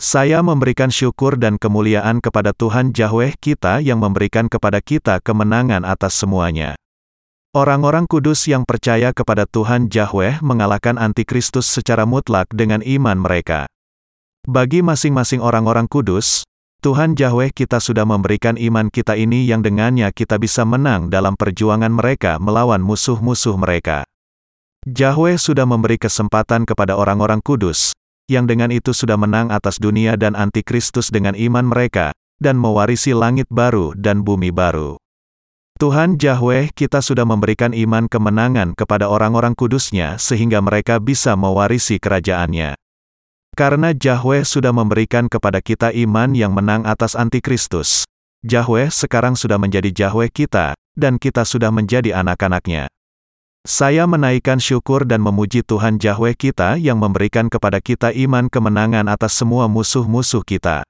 Saya 0.01 0.41
memberikan 0.41 0.89
syukur 0.89 1.37
dan 1.37 1.61
kemuliaan 1.61 2.25
kepada 2.25 2.57
Tuhan 2.57 2.89
Yahweh 2.89 3.37
kita 3.37 3.85
yang 3.85 4.01
memberikan 4.01 4.49
kepada 4.49 4.81
kita 4.81 5.21
kemenangan 5.21 5.85
atas 5.85 6.17
semuanya. 6.17 6.73
Orang-orang 7.53 8.07
kudus 8.07 8.47
yang 8.47 8.65
percaya 8.65 9.11
kepada 9.13 9.43
Tuhan 9.45 9.91
Yahweh 9.91 10.39
mengalahkan 10.41 10.97
antikristus 10.97 11.67
secara 11.67 12.07
mutlak 12.07 12.49
dengan 12.49 12.81
iman 12.81 13.19
mereka. 13.19 13.69
Bagi 14.47 14.81
masing-masing 14.81 15.37
orang-orang 15.37 15.85
kudus, 15.85 16.47
Tuhan 16.81 17.13
Yahweh 17.13 17.53
kita 17.53 17.77
sudah 17.77 18.09
memberikan 18.09 18.57
iman 18.57 18.89
kita 18.89 19.13
ini 19.13 19.45
yang 19.45 19.61
dengannya 19.61 20.09
kita 20.09 20.41
bisa 20.41 20.65
menang 20.65 21.13
dalam 21.13 21.37
perjuangan 21.37 21.93
mereka 21.93 22.41
melawan 22.41 22.81
musuh-musuh 22.81 23.53
mereka. 23.53 24.01
Yahweh 24.81 25.37
sudah 25.37 25.69
memberi 25.69 26.01
kesempatan 26.01 26.65
kepada 26.65 26.97
orang-orang 26.97 27.37
kudus, 27.37 27.93
yang 28.25 28.49
dengan 28.49 28.73
itu 28.73 28.97
sudah 28.97 29.13
menang 29.13 29.53
atas 29.53 29.77
dunia 29.77 30.17
dan 30.17 30.33
antikristus 30.33 31.13
dengan 31.13 31.37
iman 31.37 31.69
mereka, 31.69 32.17
dan 32.41 32.57
mewarisi 32.57 33.13
langit 33.13 33.45
baru 33.53 33.93
dan 33.93 34.25
bumi 34.25 34.49
baru. 34.49 34.97
Tuhan 35.77 36.17
Yahweh 36.17 36.73
kita 36.73 36.97
sudah 36.97 37.29
memberikan 37.29 37.77
iman 37.77 38.09
kemenangan 38.09 38.73
kepada 38.73 39.05
orang-orang 39.05 39.53
kudusnya 39.53 40.17
sehingga 40.17 40.65
mereka 40.65 40.97
bisa 40.97 41.37
mewarisi 41.37 42.01
kerajaannya. 42.01 42.73
Karena 43.53 43.93
Yahweh 43.93 44.41
sudah 44.41 44.73
memberikan 44.73 45.29
kepada 45.29 45.61
kita 45.61 45.93
iman 45.93 46.33
yang 46.33 46.57
menang 46.57 46.89
atas 46.89 47.13
antikristus, 47.13 48.09
Yahweh 48.41 48.89
sekarang 48.89 49.37
sudah 49.37 49.61
menjadi 49.61 49.93
Yahweh 49.93 50.33
kita, 50.33 50.73
dan 50.97 51.21
kita 51.21 51.45
sudah 51.45 51.69
menjadi 51.69 52.17
anak-anaknya. 52.17 52.89
Saya 53.61 54.09
menaikkan 54.09 54.57
syukur 54.57 55.05
dan 55.05 55.21
memuji 55.21 55.61
Tuhan 55.61 56.01
Yahweh 56.01 56.33
kita 56.33 56.81
yang 56.81 56.97
memberikan 56.97 57.45
kepada 57.45 57.77
kita 57.77 58.09
iman 58.09 58.49
kemenangan 58.49 59.05
atas 59.05 59.37
semua 59.37 59.69
musuh-musuh 59.69 60.41
kita. 60.41 60.81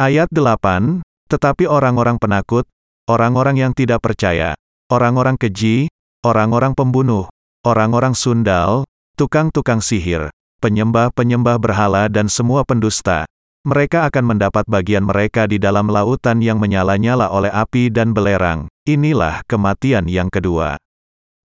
Ayat 0.00 0.32
8, 0.32 1.04
Tetapi 1.28 1.68
orang-orang 1.68 2.16
penakut, 2.16 2.64
orang-orang 3.12 3.60
yang 3.60 3.72
tidak 3.76 4.00
percaya, 4.00 4.56
orang-orang 4.88 5.36
keji, 5.36 5.92
orang-orang 6.24 6.72
pembunuh, 6.72 7.28
orang-orang 7.60 8.16
sundal, 8.16 8.88
tukang-tukang 9.20 9.84
sihir, 9.84 10.32
penyembah-penyembah 10.64 11.60
berhala 11.60 12.08
dan 12.08 12.32
semua 12.32 12.64
pendusta, 12.64 13.28
mereka 13.68 14.08
akan 14.08 14.32
mendapat 14.32 14.64
bagian 14.64 15.04
mereka 15.04 15.44
di 15.44 15.60
dalam 15.60 15.92
lautan 15.92 16.40
yang 16.40 16.56
menyala-nyala 16.56 17.28
oleh 17.28 17.52
api 17.52 17.92
dan 17.92 18.16
belerang. 18.16 18.72
Inilah 18.88 19.44
kematian 19.44 20.08
yang 20.08 20.32
kedua. 20.32 20.80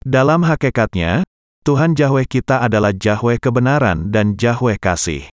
Dalam 0.04 0.44
hakikatnya, 0.44 1.24
Tuhan 1.64 1.96
Yahweh 1.96 2.28
kita 2.28 2.60
adalah 2.60 2.92
Yahweh 2.92 3.40
kebenaran 3.40 4.12
dan 4.12 4.36
Yahweh 4.36 4.76
kasih. 4.76 5.32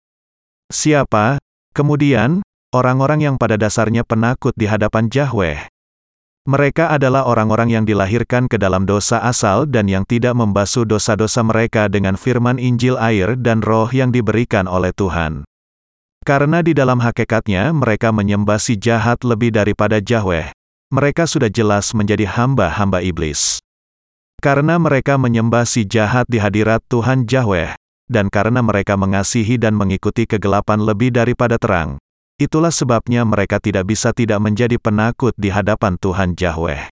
Siapa, 0.73 1.37
kemudian, 1.77 2.41
orang-orang 2.73 3.21
yang 3.21 3.35
pada 3.37 3.61
dasarnya 3.61 4.01
penakut 4.01 4.57
di 4.57 4.65
hadapan 4.65 5.05
Yahweh? 5.05 5.69
Mereka 6.49 6.89
adalah 6.89 7.29
orang-orang 7.29 7.77
yang 7.77 7.85
dilahirkan 7.85 8.49
ke 8.49 8.57
dalam 8.57 8.89
dosa 8.89 9.21
asal 9.21 9.69
dan 9.69 9.85
yang 9.85 10.01
tidak 10.01 10.33
membasuh 10.33 10.81
dosa-dosa 10.81 11.45
mereka 11.45 11.85
dengan 11.85 12.17
firman 12.17 12.57
Injil 12.57 12.97
air 12.97 13.37
dan 13.37 13.61
roh 13.61 13.89
yang 13.93 14.09
diberikan 14.09 14.65
oleh 14.65 14.89
Tuhan. 14.97 15.45
Karena 16.25 16.65
di 16.65 16.73
dalam 16.73 17.05
hakikatnya 17.05 17.69
mereka 17.69 18.09
menyembah 18.09 18.57
si 18.57 18.81
jahat 18.81 19.21
lebih 19.21 19.53
daripada 19.53 20.01
Yahweh, 20.01 20.49
mereka 20.89 21.29
sudah 21.29 21.53
jelas 21.53 21.93
menjadi 21.93 22.25
hamba-hamba 22.29 23.05
iblis. 23.05 23.64
Karena 24.45 24.77
mereka 24.77 25.17
menyembah 25.17 25.65
si 25.65 25.89
jahat 25.89 26.29
di 26.29 26.37
hadirat 26.37 26.85
Tuhan 26.85 27.25
Yahweh, 27.25 27.73
dan 28.05 28.29
karena 28.29 28.61
mereka 28.61 28.93
mengasihi 28.93 29.57
dan 29.57 29.73
mengikuti 29.73 30.29
kegelapan 30.29 30.85
lebih 30.85 31.09
daripada 31.09 31.57
terang, 31.57 31.97
itulah 32.37 32.69
sebabnya 32.69 33.25
mereka 33.25 33.57
tidak 33.57 33.89
bisa 33.89 34.13
tidak 34.13 34.37
menjadi 34.37 34.77
penakut 34.77 35.33
di 35.33 35.49
hadapan 35.49 35.97
Tuhan 35.97 36.37
Yahweh. 36.37 36.93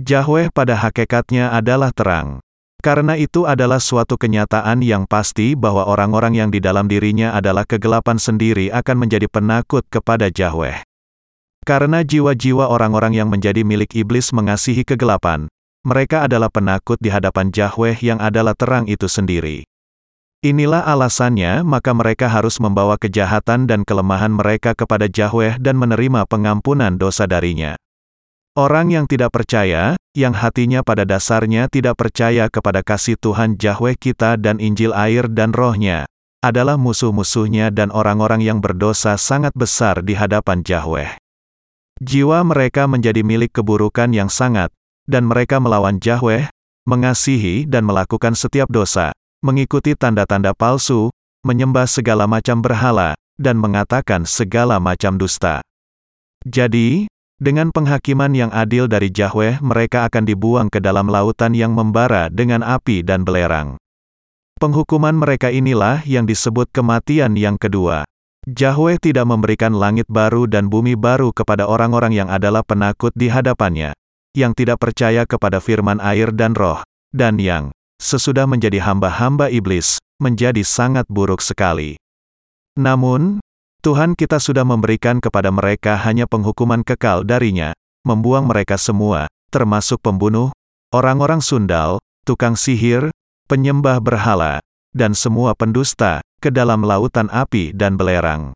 Yahweh 0.00 0.48
pada 0.48 0.80
hakikatnya 0.80 1.52
adalah 1.52 1.92
terang. 1.92 2.40
Karena 2.80 3.20
itu 3.20 3.44
adalah 3.44 3.76
suatu 3.76 4.16
kenyataan 4.16 4.80
yang 4.80 5.04
pasti 5.04 5.52
bahwa 5.52 5.84
orang-orang 5.84 6.40
yang 6.40 6.48
di 6.48 6.56
dalam 6.56 6.88
dirinya 6.88 7.36
adalah 7.36 7.68
kegelapan 7.68 8.16
sendiri 8.16 8.72
akan 8.72 8.96
menjadi 8.96 9.28
penakut 9.28 9.84
kepada 9.92 10.32
Yahweh. 10.32 10.80
Karena 11.68 12.00
jiwa-jiwa 12.00 12.64
orang-orang 12.72 13.12
yang 13.12 13.28
menjadi 13.28 13.60
milik 13.60 13.92
iblis 13.92 14.32
mengasihi 14.32 14.88
kegelapan, 14.88 15.52
mereka 15.82 16.26
adalah 16.30 16.50
penakut 16.50 16.98
di 17.02 17.10
hadapan 17.10 17.50
Yahweh 17.50 17.98
yang 18.02 18.22
adalah 18.22 18.54
terang 18.54 18.86
itu 18.86 19.10
sendiri. 19.10 19.66
Inilah 20.42 20.82
alasannya 20.82 21.62
maka 21.62 21.94
mereka 21.94 22.26
harus 22.26 22.58
membawa 22.58 22.98
kejahatan 22.98 23.70
dan 23.70 23.86
kelemahan 23.86 24.34
mereka 24.34 24.74
kepada 24.74 25.06
Yahweh 25.06 25.62
dan 25.62 25.78
menerima 25.78 26.26
pengampunan 26.26 26.98
dosa 26.98 27.30
darinya. 27.30 27.78
Orang 28.58 28.90
yang 28.90 29.06
tidak 29.06 29.30
percaya, 29.30 29.94
yang 30.18 30.34
hatinya 30.34 30.82
pada 30.82 31.06
dasarnya 31.06 31.70
tidak 31.70 31.94
percaya 31.94 32.50
kepada 32.50 32.82
kasih 32.82 33.14
Tuhan 33.22 33.54
Yahweh 33.54 33.94
kita 33.94 34.34
dan 34.34 34.58
Injil 34.58 34.90
air 34.98 35.30
dan 35.30 35.54
rohnya, 35.54 36.10
adalah 36.42 36.74
musuh-musuhnya 36.74 37.70
dan 37.70 37.94
orang-orang 37.94 38.42
yang 38.42 38.58
berdosa 38.58 39.14
sangat 39.14 39.54
besar 39.54 40.02
di 40.02 40.18
hadapan 40.18 40.66
Yahweh. 40.66 41.22
Jiwa 42.02 42.42
mereka 42.42 42.90
menjadi 42.90 43.22
milik 43.22 43.54
keburukan 43.54 44.10
yang 44.10 44.26
sangat, 44.26 44.74
dan 45.06 45.26
mereka 45.26 45.58
melawan 45.58 45.98
Yahweh, 45.98 46.50
mengasihi 46.86 47.66
dan 47.66 47.86
melakukan 47.86 48.34
setiap 48.34 48.66
dosa, 48.70 49.14
mengikuti 49.42 49.94
tanda-tanda 49.94 50.54
palsu, 50.54 51.10
menyembah 51.42 51.86
segala 51.90 52.30
macam 52.30 52.62
berhala, 52.62 53.18
dan 53.38 53.58
mengatakan 53.58 54.22
segala 54.26 54.78
macam 54.78 55.18
dusta. 55.18 55.62
Jadi, 56.46 57.06
dengan 57.42 57.74
penghakiman 57.74 58.30
yang 58.34 58.50
adil 58.54 58.86
dari 58.86 59.10
Yahweh 59.10 59.58
mereka 59.62 60.06
akan 60.06 60.22
dibuang 60.26 60.70
ke 60.70 60.78
dalam 60.78 61.10
lautan 61.10 61.58
yang 61.58 61.74
membara 61.74 62.30
dengan 62.30 62.62
api 62.62 63.02
dan 63.02 63.26
belerang. 63.26 63.78
Penghukuman 64.62 65.18
mereka 65.18 65.50
inilah 65.50 66.06
yang 66.06 66.22
disebut 66.22 66.70
kematian 66.70 67.34
yang 67.34 67.58
kedua. 67.58 68.06
Yahweh 68.46 68.98
tidak 68.98 69.26
memberikan 69.26 69.74
langit 69.74 70.06
baru 70.06 70.46
dan 70.46 70.70
bumi 70.70 70.94
baru 70.94 71.34
kepada 71.34 71.66
orang-orang 71.66 72.14
yang 72.14 72.28
adalah 72.30 72.62
penakut 72.62 73.10
di 73.14 73.26
hadapannya, 73.26 73.90
yang 74.32 74.56
tidak 74.56 74.80
percaya 74.80 75.28
kepada 75.28 75.60
firman 75.60 76.00
air 76.00 76.32
dan 76.32 76.56
roh, 76.56 76.80
dan 77.12 77.36
yang, 77.36 77.72
sesudah 78.00 78.48
menjadi 78.48 78.80
hamba-hamba 78.80 79.52
iblis, 79.52 80.00
menjadi 80.20 80.64
sangat 80.64 81.04
buruk 81.08 81.44
sekali. 81.44 82.00
Namun, 82.74 83.44
Tuhan 83.84 84.14
kita 84.16 84.38
sudah 84.38 84.62
memberikan 84.64 85.18
kepada 85.18 85.50
mereka 85.50 85.98
hanya 86.00 86.24
penghukuman 86.24 86.86
kekal 86.86 87.26
darinya, 87.26 87.74
membuang 88.06 88.48
mereka 88.48 88.78
semua, 88.78 89.28
termasuk 89.52 90.00
pembunuh, 90.00 90.54
orang-orang 90.94 91.44
sundal, 91.44 92.00
tukang 92.24 92.56
sihir, 92.56 93.12
penyembah 93.50 93.98
berhala, 93.98 94.62
dan 94.94 95.12
semua 95.12 95.52
pendusta, 95.58 96.22
ke 96.38 96.48
dalam 96.48 96.82
lautan 96.86 97.28
api 97.28 97.74
dan 97.76 97.98
belerang. 97.98 98.54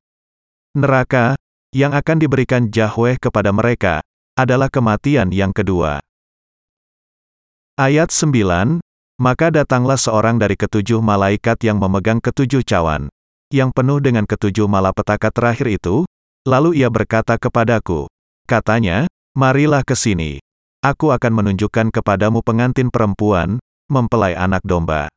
Neraka, 0.73 1.37
yang 1.75 1.93
akan 1.93 2.17
diberikan 2.23 2.71
Yahweh 2.71 3.21
kepada 3.21 3.51
mereka, 3.51 4.01
adalah 4.37 4.69
kematian 4.69 5.33
yang 5.33 5.51
kedua. 5.51 6.05
Ayat 7.81 8.13
9, 8.13 8.85
Maka 9.17 9.49
datanglah 9.49 9.97
seorang 9.97 10.37
dari 10.37 10.61
ketujuh 10.61 11.01
malaikat 11.01 11.57
yang 11.65 11.81
memegang 11.81 12.21
ketujuh 12.21 12.61
cawan, 12.61 13.09
yang 13.49 13.73
penuh 13.73 13.97
dengan 13.97 14.29
ketujuh 14.29 14.69
malapetaka 14.69 15.33
terakhir 15.33 15.81
itu, 15.81 16.05
lalu 16.45 16.85
ia 16.85 16.93
berkata 16.93 17.41
kepadaku, 17.41 18.13
katanya, 18.45 19.09
marilah 19.33 19.81
ke 19.81 19.97
sini. 19.97 20.37
Aku 20.85 21.17
akan 21.17 21.33
menunjukkan 21.33 21.89
kepadamu 21.89 22.45
pengantin 22.45 22.93
perempuan, 22.93 23.57
mempelai 23.89 24.37
anak 24.37 24.61
domba. 24.69 25.09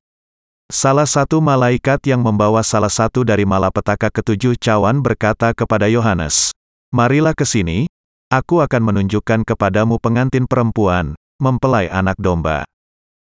Salah 0.72 1.10
satu 1.10 1.44
malaikat 1.44 2.08
yang 2.08 2.24
membawa 2.24 2.64
salah 2.64 2.94
satu 2.94 3.28
dari 3.28 3.44
malapetaka 3.44 4.08
ketujuh 4.08 4.56
cawan 4.56 5.04
berkata 5.04 5.52
kepada 5.52 5.92
Yohanes, 5.92 6.56
Marilah 6.96 7.36
ke 7.36 7.44
sini, 7.44 7.92
aku 8.30 8.62
akan 8.64 8.82
menunjukkan 8.94 9.46
kepadamu 9.46 9.98
pengantin 9.98 10.46
perempuan, 10.46 11.18
mempelai 11.42 11.90
anak 11.90 12.16
domba. 12.22 12.66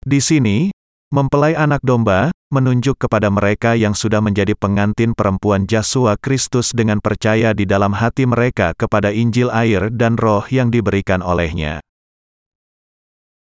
Di 0.04 0.18
sini, 0.18 0.74
Mempelai 1.10 1.58
anak 1.58 1.82
domba, 1.82 2.30
menunjuk 2.54 2.94
kepada 2.94 3.34
mereka 3.34 3.74
yang 3.74 3.98
sudah 3.98 4.22
menjadi 4.22 4.54
pengantin 4.54 5.10
perempuan 5.10 5.66
Yesus 5.66 6.06
Kristus 6.22 6.70
dengan 6.70 7.02
percaya 7.02 7.50
di 7.50 7.66
dalam 7.66 7.98
hati 7.98 8.30
mereka 8.30 8.78
kepada 8.78 9.10
Injil 9.10 9.50
air 9.50 9.90
dan 9.90 10.14
roh 10.14 10.46
yang 10.54 10.70
diberikan 10.70 11.18
olehnya. 11.18 11.82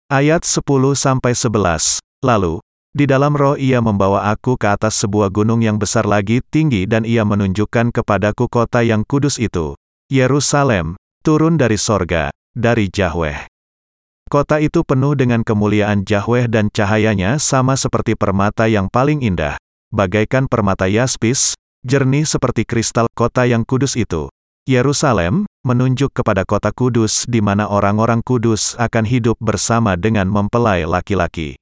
Ayat 0.10 0.41
10-11 0.41 2.01
Lalu, 2.25 2.65
di 2.97 3.06
dalam 3.06 3.38
roh 3.38 3.54
ia 3.62 3.77
membawa 3.77 4.34
aku 4.34 4.58
ke 4.58 4.65
atas 4.65 4.97
sebuah 4.97 5.30
gunung 5.30 5.62
yang 5.62 5.77
besar 5.77 6.10
lagi 6.10 6.41
tinggi 6.49 6.89
dan 6.89 7.06
ia 7.06 7.21
menunjukkan 7.21 7.93
kepadaku 7.93 8.49
kota 8.49 8.82
yang 8.82 9.06
kudus 9.06 9.38
itu, 9.38 9.77
Yerusalem, 10.10 10.97
turun 11.22 11.56
dari 11.56 11.78
sorga, 11.78 12.34
dari 12.52 12.90
Yahweh. 12.92 13.48
Kota 14.28 14.58
itu 14.60 14.82
penuh 14.82 15.14
dengan 15.14 15.46
kemuliaan 15.46 16.04
Yahweh 16.04 16.50
dan 16.50 16.74
cahayanya 16.74 17.38
sama 17.38 17.78
seperti 17.78 18.18
permata 18.18 18.66
yang 18.66 18.90
paling 18.90 19.22
indah, 19.22 19.56
bagaikan 19.94 20.50
permata 20.50 20.90
yaspis, 20.90 21.54
jernih 21.86 22.26
seperti 22.26 22.66
kristal 22.66 23.06
kota 23.14 23.46
yang 23.46 23.68
kudus 23.68 23.94
itu. 23.94 24.32
Yerusalem, 24.70 25.50
menunjuk 25.66 26.14
kepada 26.14 26.46
kota 26.46 26.70
kudus 26.70 27.26
di 27.26 27.42
mana 27.42 27.66
orang-orang 27.66 28.22
kudus 28.22 28.78
akan 28.78 29.10
hidup 29.10 29.36
bersama 29.42 29.98
dengan 29.98 30.30
mempelai 30.30 30.86
laki-laki. 30.86 31.58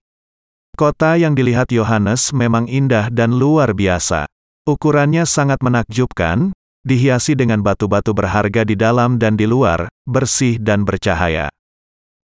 Kota 0.76 1.16
yang 1.16 1.36
dilihat 1.36 1.72
Yohanes 1.72 2.36
memang 2.36 2.68
indah 2.68 3.08
dan 3.12 3.36
luar 3.36 3.72
biasa. 3.76 4.28
Ukurannya 4.68 5.24
sangat 5.24 5.64
menakjubkan, 5.64 6.54
dihiasi 6.88 7.36
dengan 7.36 7.60
batu-batu 7.60 8.16
berharga 8.16 8.64
di 8.64 8.80
dalam 8.80 9.20
dan 9.20 9.36
di 9.36 9.50
luar, 9.50 9.90
bersih 10.08 10.60
dan 10.60 10.88
bercahaya. 10.88 11.52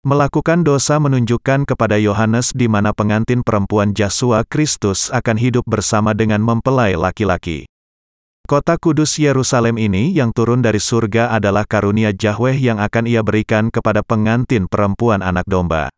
Melakukan 0.05 0.61
dosa 0.61 1.01
menunjukkan 1.01 1.65
kepada 1.65 1.97
Yohanes 1.97 2.53
di 2.53 2.69
mana 2.69 2.93
pengantin 2.93 3.41
perempuan 3.41 3.89
Yesus 3.89 4.45
Kristus 4.45 5.09
akan 5.09 5.37
hidup 5.41 5.65
bersama 5.65 6.13
dengan 6.13 6.45
mempelai 6.45 6.93
laki-laki. 6.93 7.65
Kota 8.45 8.77
kudus 8.77 9.17
Yerusalem 9.17 9.81
ini 9.81 10.13
yang 10.13 10.29
turun 10.29 10.61
dari 10.61 10.77
surga 10.77 11.33
adalah 11.33 11.65
karunia 11.65 12.13
Yahweh 12.13 12.53
yang 12.61 12.77
akan 12.77 13.09
ia 13.09 13.25
berikan 13.25 13.73
kepada 13.73 14.05
pengantin 14.05 14.69
perempuan 14.69 15.25
anak 15.25 15.49
domba. 15.49 15.89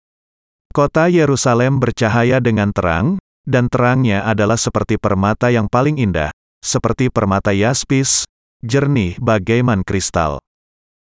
Kota 0.71 1.11
Yerusalem 1.11 1.83
bercahaya 1.83 2.39
dengan 2.39 2.71
terang, 2.71 3.19
dan 3.43 3.67
terangnya 3.67 4.23
adalah 4.23 4.55
seperti 4.55 4.95
permata 4.95 5.51
yang 5.51 5.67
paling 5.67 5.99
indah, 5.99 6.31
seperti 6.63 7.11
permata 7.11 7.51
yaspis, 7.51 8.23
jernih 8.65 9.19
bagaiman 9.21 9.85
kristal. 9.85 10.41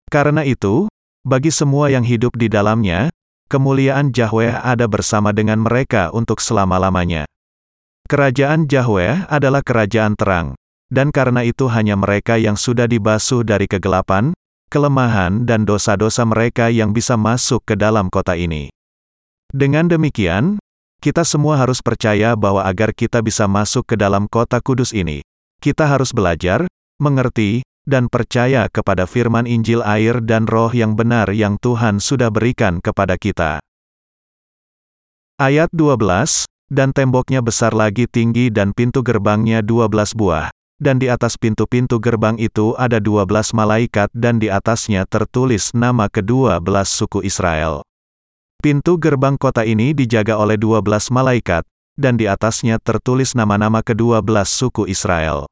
Karena 0.09 0.45
itu, 0.45 0.89
bagi 1.25 1.53
semua 1.53 1.93
yang 1.93 2.05
hidup 2.05 2.33
di 2.37 2.49
dalamnya, 2.49 3.13
kemuliaan 3.53 4.13
Yahweh 4.13 4.57
ada 4.65 4.89
bersama 4.89 5.37
dengan 5.37 5.61
mereka 5.61 6.09
untuk 6.13 6.41
selama-lamanya. 6.41 7.29
Kerajaan 8.09 8.65
Yahweh 8.65 9.29
adalah 9.29 9.61
kerajaan 9.61 10.17
terang, 10.17 10.57
dan 10.89 11.13
karena 11.13 11.45
itu 11.45 11.69
hanya 11.69 11.97
mereka 12.01 12.41
yang 12.41 12.57
sudah 12.57 12.89
dibasuh 12.89 13.45
dari 13.45 13.69
kegelapan, 13.69 14.33
kelemahan 14.73 15.45
dan 15.45 15.69
dosa-dosa 15.69 16.25
mereka 16.25 16.73
yang 16.73 16.97
bisa 16.97 17.21
masuk 17.21 17.61
ke 17.69 17.77
dalam 17.77 18.09
kota 18.09 18.37
ini. 18.37 18.73
Dengan 19.53 19.89
demikian, 19.89 20.57
kita 21.01 21.25
semua 21.25 21.61
harus 21.61 21.85
percaya 21.85 22.33
bahwa 22.37 22.65
agar 22.65 22.97
kita 22.97 23.21
bisa 23.21 23.45
masuk 23.45 23.85
ke 23.85 23.97
dalam 23.97 24.25
kota 24.29 24.61
kudus 24.61 24.97
ini, 24.97 25.21
kita 25.61 25.85
harus 25.85 26.13
belajar, 26.17 26.65
mengerti, 26.99 27.63
dan 27.89 28.13
percaya 28.13 28.69
kepada 28.69 29.09
firman 29.09 29.49
Injil 29.49 29.81
air 29.81 30.21
dan 30.21 30.45
roh 30.45 30.69
yang 30.71 30.93
benar 30.93 31.33
yang 31.33 31.57
Tuhan 31.57 32.05
sudah 32.05 32.29
berikan 32.29 32.85
kepada 32.85 33.17
kita. 33.17 33.65
Ayat 35.41 35.73
12, 35.73 36.45
dan 36.69 36.93
temboknya 36.93 37.41
besar 37.41 37.73
lagi 37.73 38.05
tinggi 38.05 38.53
dan 38.53 38.77
pintu 38.77 39.01
gerbangnya 39.01 39.65
12 39.65 40.13
buah, 40.13 40.53
dan 40.77 41.01
di 41.01 41.09
atas 41.09 41.41
pintu-pintu 41.41 41.97
gerbang 41.97 42.37
itu 42.37 42.77
ada 42.77 43.01
12 43.01 43.57
malaikat 43.57 44.13
dan 44.13 44.37
di 44.37 44.53
atasnya 44.53 45.09
tertulis 45.09 45.73
nama 45.73 46.13
kedua 46.13 46.61
belas 46.61 46.93
suku 46.93 47.25
Israel. 47.25 47.81
Pintu 48.59 48.99
gerbang 48.99 49.39
kota 49.39 49.63
ini 49.63 49.95
dijaga 49.95 50.37
oleh 50.37 50.59
12 50.59 51.15
malaikat, 51.15 51.65
dan 51.97 52.21
di 52.21 52.29
atasnya 52.29 52.77
tertulis 52.83 53.33
nama-nama 53.33 53.81
kedua 53.81 54.21
belas 54.21 54.51
suku 54.53 54.91
Israel. 54.91 55.49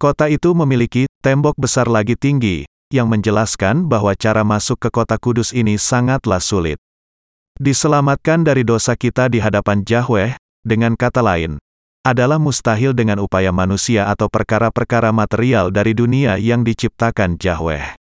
Kota 0.00 0.32
itu 0.32 0.56
memiliki 0.56 1.04
tembok 1.20 1.60
besar 1.60 1.84
lagi 1.84 2.16
tinggi, 2.16 2.64
yang 2.88 3.12
menjelaskan 3.12 3.84
bahwa 3.84 4.16
cara 4.16 4.40
masuk 4.48 4.80
ke 4.80 4.88
kota 4.88 5.20
kudus 5.20 5.52
ini 5.52 5.76
sangatlah 5.76 6.40
sulit. 6.40 6.80
Diselamatkan 7.60 8.40
dari 8.40 8.64
dosa 8.64 8.96
kita 8.96 9.28
di 9.28 9.44
hadapan 9.44 9.84
Yahweh, 9.84 10.40
dengan 10.64 10.96
kata 10.96 11.20
lain, 11.20 11.60
adalah 12.00 12.40
mustahil 12.40 12.96
dengan 12.96 13.20
upaya 13.20 13.52
manusia 13.52 14.08
atau 14.08 14.32
perkara-perkara 14.32 15.12
material 15.12 15.68
dari 15.68 15.92
dunia 15.92 16.40
yang 16.40 16.64
diciptakan 16.64 17.36
Yahweh. 17.36 18.00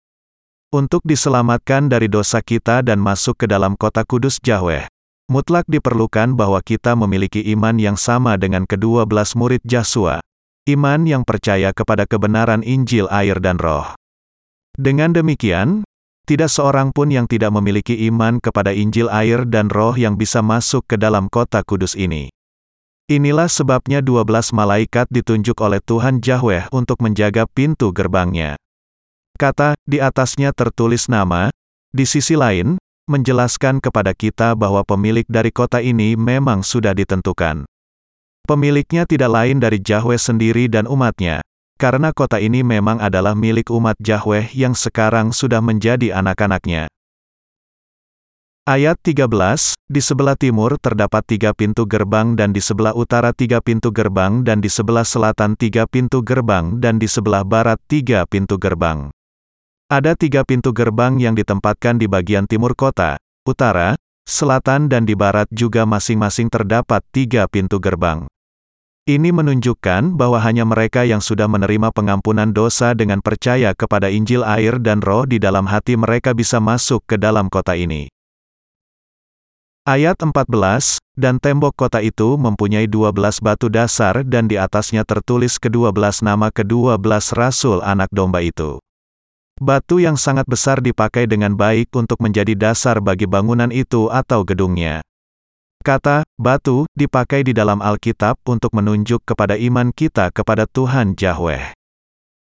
Untuk 0.69 1.01
diselamatkan 1.01 1.89
dari 1.89 2.05
dosa 2.05 2.45
kita 2.45 2.85
dan 2.85 3.01
masuk 3.01 3.41
ke 3.41 3.45
dalam 3.49 3.73
kota 3.73 4.05
kudus 4.05 4.37
Yahweh, 4.45 4.85
mutlak 5.33 5.65
diperlukan 5.65 6.37
bahwa 6.37 6.61
kita 6.61 6.93
memiliki 6.93 7.41
iman 7.57 7.81
yang 7.81 7.97
sama 7.97 8.37
dengan 8.37 8.69
kedua 8.69 9.09
belas 9.09 9.33
murid 9.33 9.65
Yesua, 9.65 10.21
iman 10.67 11.07
yang 11.07 11.23
percaya 11.23 11.71
kepada 11.71 12.03
kebenaran 12.03 12.59
Injil 12.59 13.07
air 13.07 13.39
dan 13.39 13.55
roh. 13.55 13.95
Dengan 14.75 15.15
demikian, 15.15 15.87
tidak 16.27 16.51
seorang 16.51 16.91
pun 16.91 17.07
yang 17.07 17.23
tidak 17.23 17.55
memiliki 17.55 17.95
iman 18.11 18.43
kepada 18.43 18.75
Injil 18.75 19.07
air 19.07 19.47
dan 19.47 19.71
roh 19.71 19.95
yang 19.95 20.19
bisa 20.19 20.43
masuk 20.43 20.83
ke 20.83 20.99
dalam 20.99 21.31
kota 21.31 21.63
kudus 21.63 21.95
ini. 21.95 22.27
Inilah 23.07 23.47
sebabnya 23.47 24.03
12 24.03 24.51
malaikat 24.51 25.07
ditunjuk 25.07 25.55
oleh 25.63 25.79
Tuhan 25.79 26.19
Yahweh 26.19 26.67
untuk 26.75 26.99
menjaga 26.99 27.47
pintu 27.47 27.95
gerbangnya. 27.95 28.59
Kata, 29.39 29.79
di 29.87 30.03
atasnya 30.03 30.51
tertulis 30.51 31.07
nama, 31.07 31.47
di 31.95 32.03
sisi 32.03 32.35
lain, 32.35 32.75
menjelaskan 33.07 33.79
kepada 33.79 34.11
kita 34.11 34.51
bahwa 34.59 34.83
pemilik 34.83 35.23
dari 35.31 35.55
kota 35.55 35.79
ini 35.79 36.19
memang 36.19 36.59
sudah 36.59 36.91
ditentukan. 36.91 37.63
Pemiliknya 38.47 39.03
tidak 39.03 39.27
lain 39.27 39.59
dari 39.59 39.83
Yahweh 39.83 40.15
sendiri 40.15 40.71
dan 40.71 40.87
umatnya, 40.87 41.43
karena 41.75 42.15
kota 42.15 42.39
ini 42.39 42.63
memang 42.63 42.95
adalah 42.95 43.35
milik 43.35 43.67
umat 43.67 43.99
Yahweh 43.99 44.55
yang 44.55 44.71
sekarang 44.71 45.35
sudah 45.35 45.59
menjadi 45.59 46.15
anak-anaknya. 46.15 46.87
Ayat 48.63 48.95
13, 49.03 49.75
di 49.91 49.99
sebelah 49.99 50.39
timur 50.39 50.79
terdapat 50.79 51.27
tiga 51.27 51.51
pintu 51.51 51.83
gerbang 51.83 52.39
dan 52.39 52.55
di 52.55 52.63
sebelah 52.63 52.95
utara 52.95 53.35
tiga 53.35 53.59
pintu 53.59 53.91
gerbang 53.91 54.47
dan 54.47 54.63
di 54.63 54.71
sebelah 54.71 55.03
selatan 55.03 55.59
tiga 55.59 55.83
pintu 55.83 56.23
gerbang 56.23 56.79
dan 56.79 57.03
di 57.03 57.07
sebelah 57.11 57.43
barat 57.43 57.83
tiga 57.91 58.23
pintu 58.23 58.55
gerbang. 58.55 59.11
Ada 59.91 60.15
tiga 60.15 60.47
pintu 60.47 60.71
gerbang 60.71 61.19
yang 61.19 61.35
ditempatkan 61.35 61.99
di 61.99 62.07
bagian 62.07 62.47
timur 62.47 62.79
kota, 62.79 63.19
utara, 63.43 63.99
selatan 64.23 64.87
dan 64.87 65.03
di 65.03 65.19
barat 65.19 65.51
juga 65.51 65.83
masing-masing 65.83 66.47
terdapat 66.47 67.03
tiga 67.11 67.43
pintu 67.51 67.83
gerbang. 67.83 68.23
Ini 69.07 69.31
menunjukkan 69.31 70.19
bahwa 70.19 70.35
hanya 70.43 70.67
mereka 70.67 71.07
yang 71.07 71.23
sudah 71.23 71.47
menerima 71.47 71.95
pengampunan 71.95 72.51
dosa 72.51 72.91
dengan 72.91 73.23
percaya 73.23 73.71
kepada 73.71 74.11
Injil 74.11 74.43
air 74.43 74.83
dan 74.83 74.99
roh 74.99 75.23
di 75.23 75.39
dalam 75.39 75.63
hati 75.63 75.95
mereka 75.95 76.35
bisa 76.35 76.59
masuk 76.59 77.07
ke 77.07 77.15
dalam 77.15 77.47
kota 77.47 77.79
ini. 77.79 78.11
Ayat 79.87 80.19
14, 80.19 80.99
dan 81.15 81.39
tembok 81.39 81.71
kota 81.79 82.03
itu 82.03 82.35
mempunyai 82.35 82.91
dua 82.91 83.15
belas 83.15 83.39
batu 83.39 83.71
dasar 83.71 84.27
dan 84.27 84.51
di 84.51 84.59
atasnya 84.59 85.07
tertulis 85.07 85.55
kedua 85.55 85.95
belas 85.95 86.19
nama 86.19 86.51
kedua 86.51 86.99
belas 86.99 87.31
rasul 87.31 87.79
anak 87.79 88.11
domba 88.11 88.43
itu. 88.43 88.83
Batu 89.63 90.03
yang 90.03 90.19
sangat 90.19 90.51
besar 90.51 90.83
dipakai 90.83 91.31
dengan 91.31 91.55
baik 91.55 91.95
untuk 91.95 92.19
menjadi 92.19 92.59
dasar 92.59 92.99
bagi 92.99 93.23
bangunan 93.23 93.71
itu 93.71 94.11
atau 94.11 94.43
gedungnya. 94.43 95.06
Kata, 95.87 96.27
batu, 96.35 96.83
dipakai 96.99 97.47
di 97.47 97.55
dalam 97.55 97.79
Alkitab 97.79 98.43
untuk 98.43 98.75
menunjuk 98.75 99.23
kepada 99.23 99.55
iman 99.55 99.95
kita 99.95 100.35
kepada 100.35 100.67
Tuhan 100.67 101.15
Yahweh. 101.15 101.71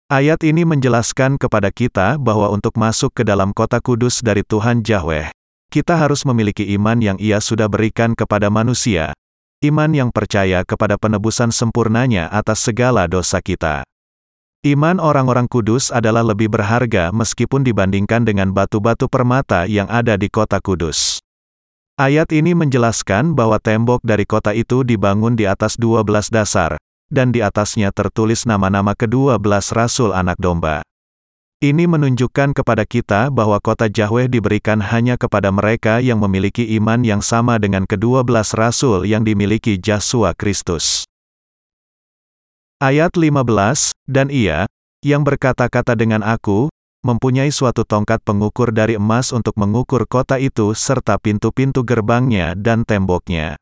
Ayat 0.09 0.41
ini 0.41 0.65
menjelaskan 0.65 1.37
kepada 1.37 1.69
kita 1.69 2.17
bahwa 2.17 2.49
untuk 2.49 2.73
masuk 2.73 3.13
ke 3.13 3.21
dalam 3.21 3.53
kota 3.53 3.77
kudus 3.77 4.25
dari 4.25 4.41
Tuhan 4.41 4.81
Yahweh, 4.81 5.29
kita 5.69 5.93
harus 5.93 6.25
memiliki 6.25 6.73
iman 6.73 6.97
yang 6.97 7.21
ia 7.21 7.37
sudah 7.37 7.69
berikan 7.69 8.17
kepada 8.17 8.49
manusia. 8.49 9.13
Iman 9.61 9.93
yang 9.93 10.09
percaya 10.09 10.65
kepada 10.65 10.97
penebusan 10.97 11.53
sempurnanya 11.53 12.33
atas 12.33 12.65
segala 12.65 13.05
dosa 13.05 13.45
kita. 13.45 13.85
Iman 14.65 14.97
orang-orang 14.97 15.45
kudus 15.45 15.93
adalah 15.93 16.25
lebih 16.25 16.49
berharga 16.49 17.13
meskipun 17.13 17.61
dibandingkan 17.61 18.25
dengan 18.25 18.49
batu-batu 18.49 19.05
permata 19.05 19.69
yang 19.69 19.85
ada 19.93 20.17
di 20.17 20.33
kota 20.33 20.57
kudus. 20.57 21.24
Ayat 21.95 22.27
ini 22.35 22.51
menjelaskan 22.51 23.39
bahwa 23.39 23.55
tembok 23.55 24.03
dari 24.03 24.27
kota 24.27 24.51
itu 24.51 24.83
dibangun 24.83 25.39
di 25.39 25.47
atas 25.47 25.79
dua 25.79 26.03
belas 26.03 26.27
dasar, 26.27 26.75
dan 27.07 27.31
di 27.31 27.39
atasnya 27.39 27.87
tertulis 27.95 28.43
nama-nama 28.43 28.91
kedua 28.99 29.39
belas 29.39 29.71
rasul 29.71 30.11
anak 30.11 30.35
domba. 30.35 30.83
Ini 31.63 31.87
menunjukkan 31.87 32.51
kepada 32.51 32.83
kita 32.83 33.31
bahwa 33.31 33.63
kota 33.63 33.87
Yahweh 33.87 34.27
diberikan 34.27 34.83
hanya 34.83 35.15
kepada 35.15 35.55
mereka 35.55 36.03
yang 36.03 36.19
memiliki 36.19 36.67
iman 36.75 36.99
yang 37.07 37.23
sama 37.23 37.55
dengan 37.63 37.87
kedua 37.87 38.27
belas 38.27 38.51
rasul 38.51 39.07
yang 39.07 39.23
dimiliki 39.23 39.79
Yesus 39.79 40.35
Kristus. 40.35 41.07
Ayat 42.83 43.15
15, 43.15 43.95
dan 44.03 44.27
ia, 44.27 44.67
yang 44.99 45.23
berkata-kata 45.23 45.95
dengan 45.95 46.27
aku, 46.27 46.67
mempunyai 47.05 47.53
suatu 47.53 47.85
tongkat 47.85 48.25
pengukur 48.25 48.73
dari 48.73 48.97
emas 48.97 49.29
untuk 49.29 49.53
mengukur 49.61 50.09
kota 50.09 50.41
itu 50.41 50.73
serta 50.73 51.21
pintu-pintu 51.21 51.85
gerbangnya 51.85 52.57
dan 52.57 52.81
temboknya. 52.81 53.61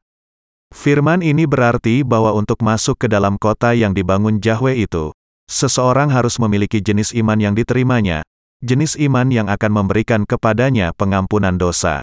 Firman 0.71 1.19
ini 1.19 1.43
berarti 1.43 2.07
bahwa 2.07 2.31
untuk 2.31 2.63
masuk 2.63 3.03
ke 3.03 3.11
dalam 3.11 3.35
kota 3.35 3.75
yang 3.75 3.91
dibangun 3.91 4.39
Yahweh 4.39 4.87
itu, 4.87 5.11
Seseorang 5.43 6.07
harus 6.07 6.39
memiliki 6.39 6.79
jenis 6.79 7.11
iman 7.11 7.35
yang 7.35 7.51
diterimanya, 7.51 8.23
jenis 8.63 8.95
iman 8.95 9.27
yang 9.27 9.51
akan 9.51 9.71
memberikan 9.75 10.23
kepadanya 10.23 10.95
pengampunan 10.95 11.59
dosa. 11.59 11.99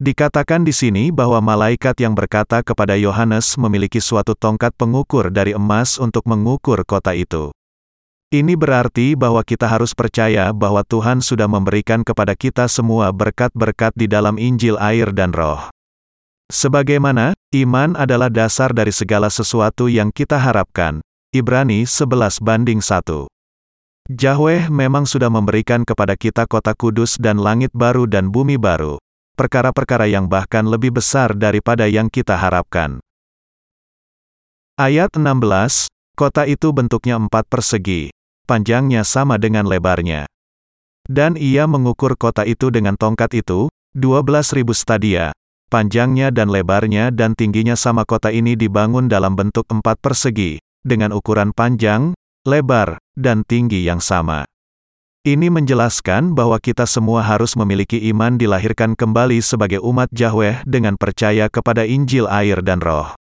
Dikatakan 0.00 0.64
di 0.64 0.72
sini 0.72 1.04
bahwa 1.12 1.40
malaikat 1.44 1.96
yang 2.00 2.12
berkata 2.16 2.60
kepada 2.64 2.96
Yohanes 2.96 3.56
memiliki 3.60 4.00
suatu 4.00 4.32
tongkat 4.36 4.76
pengukur 4.76 5.28
dari 5.32 5.56
emas 5.56 6.00
untuk 6.00 6.24
mengukur 6.28 6.84
kota 6.84 7.12
itu. 7.16 7.52
Ini 8.30 8.54
berarti 8.54 9.18
bahwa 9.18 9.42
kita 9.42 9.66
harus 9.66 9.90
percaya 9.90 10.54
bahwa 10.54 10.86
Tuhan 10.86 11.18
sudah 11.18 11.50
memberikan 11.50 12.06
kepada 12.06 12.38
kita 12.38 12.70
semua 12.70 13.10
berkat-berkat 13.10 13.90
di 13.98 14.06
dalam 14.06 14.38
Injil 14.38 14.78
air 14.78 15.10
dan 15.10 15.34
roh. 15.34 15.66
Sebagaimana, 16.46 17.34
iman 17.58 17.98
adalah 17.98 18.30
dasar 18.30 18.70
dari 18.70 18.94
segala 18.94 19.34
sesuatu 19.34 19.90
yang 19.90 20.14
kita 20.14 20.38
harapkan, 20.38 21.02
Ibrani 21.34 21.82
11 21.82 22.38
banding 22.38 22.78
1. 22.78 23.26
Yahweh 24.14 24.70
memang 24.70 25.10
sudah 25.10 25.26
memberikan 25.26 25.82
kepada 25.82 26.14
kita 26.14 26.46
kota 26.46 26.70
kudus 26.78 27.18
dan 27.18 27.42
langit 27.42 27.74
baru 27.74 28.06
dan 28.06 28.30
bumi 28.30 28.62
baru, 28.62 29.02
perkara-perkara 29.34 30.06
yang 30.06 30.30
bahkan 30.30 30.70
lebih 30.70 31.02
besar 31.02 31.34
daripada 31.34 31.90
yang 31.90 32.06
kita 32.06 32.38
harapkan. 32.38 33.02
Ayat 34.78 35.18
16, 35.18 35.90
kota 36.14 36.46
itu 36.46 36.70
bentuknya 36.70 37.18
empat 37.18 37.50
persegi, 37.50 38.10
panjangnya 38.50 39.06
sama 39.06 39.38
dengan 39.38 39.70
lebarnya. 39.70 40.26
Dan 41.06 41.38
ia 41.38 41.70
mengukur 41.70 42.18
kota 42.18 42.42
itu 42.42 42.74
dengan 42.74 42.98
tongkat 42.98 43.46
itu, 43.46 43.70
12.000 43.94 44.74
stadia, 44.74 45.30
panjangnya 45.70 46.34
dan 46.34 46.50
lebarnya 46.50 47.14
dan 47.14 47.38
tingginya 47.38 47.78
sama 47.78 48.02
kota 48.02 48.34
ini 48.34 48.58
dibangun 48.58 49.06
dalam 49.06 49.38
bentuk 49.38 49.70
empat 49.70 50.02
persegi, 50.02 50.58
dengan 50.82 51.14
ukuran 51.14 51.54
panjang, 51.54 52.18
lebar, 52.42 52.98
dan 53.14 53.46
tinggi 53.46 53.86
yang 53.86 54.02
sama. 54.02 54.42
Ini 55.20 55.52
menjelaskan 55.52 56.32
bahwa 56.32 56.56
kita 56.56 56.88
semua 56.88 57.20
harus 57.20 57.52
memiliki 57.52 58.00
iman 58.08 58.40
dilahirkan 58.40 58.96
kembali 58.96 59.44
sebagai 59.44 59.78
umat 59.84 60.08
Yahweh 60.16 60.64
dengan 60.64 60.96
percaya 60.96 61.52
kepada 61.52 61.84
Injil 61.84 62.24
air 62.24 62.64
dan 62.64 62.80
roh. 62.80 63.12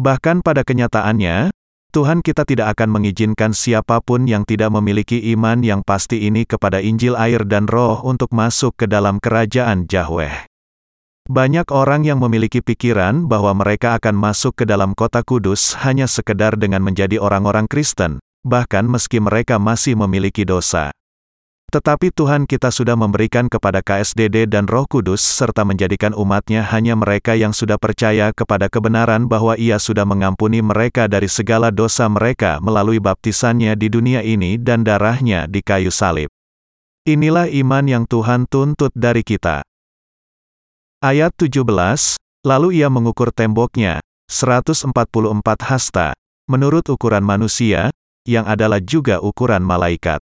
Bahkan 0.00 0.40
pada 0.40 0.64
kenyataannya, 0.64 1.52
Tuhan 1.90 2.22
kita 2.22 2.46
tidak 2.46 2.78
akan 2.78 3.02
mengizinkan 3.02 3.50
siapa 3.50 3.98
pun 3.98 4.22
yang 4.22 4.46
tidak 4.46 4.70
memiliki 4.70 5.18
iman 5.34 5.58
yang 5.58 5.82
pasti 5.82 6.22
ini 6.22 6.46
kepada 6.46 6.78
Injil 6.78 7.18
air 7.18 7.42
dan 7.42 7.66
roh 7.66 7.98
untuk 8.06 8.30
masuk 8.30 8.78
ke 8.78 8.86
dalam 8.86 9.18
kerajaan 9.18 9.90
Yahweh. 9.90 10.46
Banyak 11.26 11.74
orang 11.74 12.06
yang 12.06 12.22
memiliki 12.22 12.62
pikiran 12.62 13.26
bahwa 13.26 13.58
mereka 13.58 13.98
akan 13.98 14.14
masuk 14.14 14.62
ke 14.62 14.64
dalam 14.70 14.94
kota 14.94 15.26
kudus 15.26 15.74
hanya 15.82 16.06
sekedar 16.06 16.54
dengan 16.54 16.86
menjadi 16.86 17.18
orang-orang 17.18 17.66
Kristen, 17.66 18.22
bahkan 18.46 18.86
meski 18.86 19.18
mereka 19.18 19.58
masih 19.58 19.98
memiliki 19.98 20.46
dosa. 20.46 20.94
Tetapi 21.70 22.10
Tuhan 22.10 22.50
kita 22.50 22.74
sudah 22.74 22.98
memberikan 22.98 23.46
kepada 23.46 23.78
KSDD 23.78 24.50
dan 24.50 24.66
Roh 24.66 24.90
Kudus 24.90 25.22
serta 25.22 25.62
menjadikan 25.62 26.10
umatnya 26.18 26.66
hanya 26.66 26.98
mereka 26.98 27.38
yang 27.38 27.54
sudah 27.54 27.78
percaya 27.78 28.34
kepada 28.34 28.66
kebenaran 28.66 29.30
bahwa 29.30 29.54
ia 29.54 29.78
sudah 29.78 30.02
mengampuni 30.02 30.66
mereka 30.66 31.06
dari 31.06 31.30
segala 31.30 31.70
dosa 31.70 32.10
mereka 32.10 32.58
melalui 32.58 32.98
baptisannya 32.98 33.78
di 33.78 33.86
dunia 33.86 34.18
ini 34.26 34.58
dan 34.58 34.82
darahnya 34.82 35.46
di 35.46 35.62
kayu 35.62 35.94
salib. 35.94 36.26
Inilah 37.06 37.46
iman 37.46 37.86
yang 37.86 38.02
Tuhan 38.02 38.50
tuntut 38.50 38.90
dari 38.90 39.22
kita. 39.22 39.62
Ayat 40.98 41.30
17, 41.38 41.62
lalu 42.42 42.82
ia 42.82 42.90
mengukur 42.90 43.30
temboknya, 43.30 44.02
144 44.26 44.90
hasta, 45.70 46.18
menurut 46.50 46.90
ukuran 46.90 47.22
manusia, 47.22 47.94
yang 48.26 48.42
adalah 48.50 48.82
juga 48.82 49.22
ukuran 49.22 49.62
malaikat. 49.62 50.18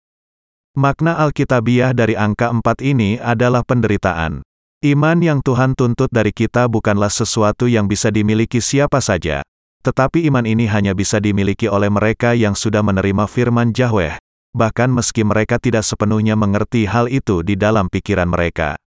Makna 0.78 1.18
Alkitabiah 1.18 1.90
dari 1.90 2.14
angka 2.14 2.54
4 2.54 2.62
ini 2.86 3.18
adalah 3.18 3.66
penderitaan. 3.66 4.46
Iman 4.78 5.18
yang 5.18 5.42
Tuhan 5.42 5.74
tuntut 5.74 6.06
dari 6.06 6.30
kita 6.30 6.70
bukanlah 6.70 7.10
sesuatu 7.10 7.66
yang 7.66 7.90
bisa 7.90 8.14
dimiliki 8.14 8.62
siapa 8.62 9.02
saja, 9.02 9.42
tetapi 9.82 10.30
iman 10.30 10.46
ini 10.46 10.70
hanya 10.70 10.94
bisa 10.94 11.18
dimiliki 11.18 11.66
oleh 11.66 11.90
mereka 11.90 12.38
yang 12.38 12.54
sudah 12.54 12.86
menerima 12.86 13.26
firman 13.26 13.74
Yahweh, 13.74 14.22
bahkan 14.54 14.86
meski 14.94 15.26
mereka 15.26 15.58
tidak 15.58 15.82
sepenuhnya 15.82 16.38
mengerti 16.38 16.86
hal 16.86 17.10
itu 17.10 17.42
di 17.42 17.58
dalam 17.58 17.90
pikiran 17.90 18.30
mereka. 18.30 18.78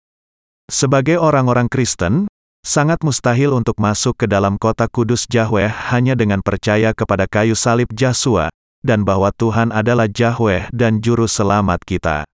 Sebagai 0.71 1.19
orang-orang 1.19 1.67
Kristen, 1.67 2.31
sangat 2.63 3.03
mustahil 3.03 3.51
untuk 3.51 3.75
masuk 3.83 4.15
ke 4.15 4.31
dalam 4.31 4.55
kota 4.55 4.87
kudus 4.87 5.27
Yahweh 5.27 5.67
hanya 5.91 6.15
dengan 6.15 6.39
percaya 6.39 6.95
kepada 6.95 7.27
kayu 7.27 7.51
salib 7.51 7.91
Yahshua, 7.91 8.47
dan 8.81 9.05
bahwa 9.05 9.29
Tuhan 9.33 9.69
adalah 9.69 10.09
Yahweh 10.09 10.73
dan 10.73 10.99
Juru 10.99 11.29
Selamat 11.29 11.81
kita. 11.85 12.25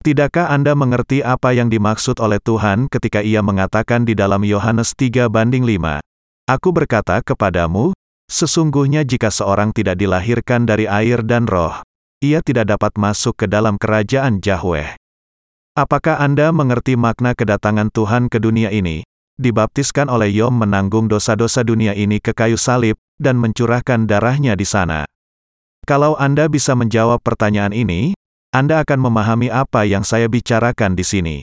Tidakkah 0.00 0.48
Anda 0.48 0.72
mengerti 0.72 1.20
apa 1.20 1.52
yang 1.52 1.68
dimaksud 1.68 2.24
oleh 2.24 2.40
Tuhan 2.40 2.88
ketika 2.88 3.20
ia 3.20 3.44
mengatakan 3.44 4.08
di 4.08 4.16
dalam 4.16 4.40
Yohanes 4.44 4.96
3 4.96 5.28
banding 5.28 5.64
5? 5.64 6.00
Aku 6.48 6.72
berkata 6.72 7.20
kepadamu, 7.20 7.92
sesungguhnya 8.32 9.04
jika 9.04 9.28
seorang 9.28 9.76
tidak 9.76 10.00
dilahirkan 10.00 10.64
dari 10.64 10.88
air 10.88 11.20
dan 11.20 11.44
roh, 11.44 11.84
ia 12.24 12.40
tidak 12.40 12.72
dapat 12.72 12.96
masuk 12.96 13.44
ke 13.44 13.46
dalam 13.48 13.76
kerajaan 13.76 14.40
Yahweh. 14.40 14.96
Apakah 15.76 16.16
Anda 16.16 16.48
mengerti 16.48 16.96
makna 16.96 17.36
kedatangan 17.36 17.92
Tuhan 17.92 18.32
ke 18.32 18.40
dunia 18.40 18.72
ini? 18.72 19.04
Dibaptiskan 19.40 20.08
oleh 20.08 20.28
Yom 20.32 20.64
menanggung 20.64 21.08
dosa-dosa 21.08 21.64
dunia 21.64 21.96
ini 21.96 22.20
ke 22.20 22.36
kayu 22.36 22.60
salib, 22.60 22.96
dan 23.20 23.36
mencurahkan 23.40 24.08
darahnya 24.08 24.56
di 24.56 24.64
sana. 24.68 25.08
Kalau 25.84 26.16
Anda 26.20 26.46
bisa 26.46 26.76
menjawab 26.76 27.22
pertanyaan 27.24 27.72
ini, 27.72 28.14
anda 28.50 28.82
akan 28.82 28.98
memahami 28.98 29.46
apa 29.46 29.86
yang 29.86 30.02
saya 30.02 30.26
bicarakan 30.26 30.98
di 30.98 31.06
sini. 31.06 31.36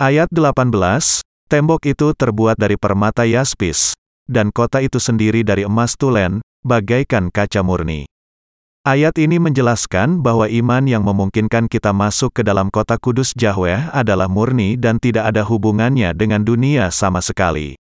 Ayat 0.00 0.32
18, 0.32 0.72
tembok 1.52 1.84
itu 1.84 2.16
terbuat 2.16 2.56
dari 2.56 2.80
permata 2.80 3.28
yaspis, 3.28 3.92
dan 4.24 4.48
kota 4.48 4.80
itu 4.80 4.96
sendiri 4.96 5.44
dari 5.44 5.68
emas 5.68 6.00
tulen, 6.00 6.40
bagaikan 6.64 7.28
kaca 7.28 7.60
murni. 7.60 8.08
Ayat 8.88 9.20
ini 9.20 9.36
menjelaskan 9.36 10.24
bahwa 10.24 10.48
iman 10.48 10.88
yang 10.88 11.04
memungkinkan 11.04 11.68
kita 11.68 11.92
masuk 11.92 12.32
ke 12.32 12.40
dalam 12.40 12.72
kota 12.72 12.96
kudus 12.96 13.36
Yahweh 13.36 13.92
adalah 13.92 14.32
murni 14.32 14.80
dan 14.80 14.96
tidak 14.96 15.28
ada 15.28 15.44
hubungannya 15.44 16.16
dengan 16.16 16.40
dunia 16.40 16.88
sama 16.88 17.20
sekali. 17.20 17.76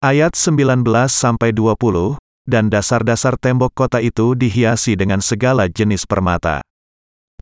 Ayat 0.00 0.32
19-20, 0.32 2.16
dan 2.46 2.70
dasar-dasar 2.70 3.34
tembok 3.36 3.74
kota 3.74 3.98
itu 3.98 4.38
dihiasi 4.38 4.94
dengan 4.94 5.18
segala 5.18 5.66
jenis 5.66 6.06
permata. 6.06 6.62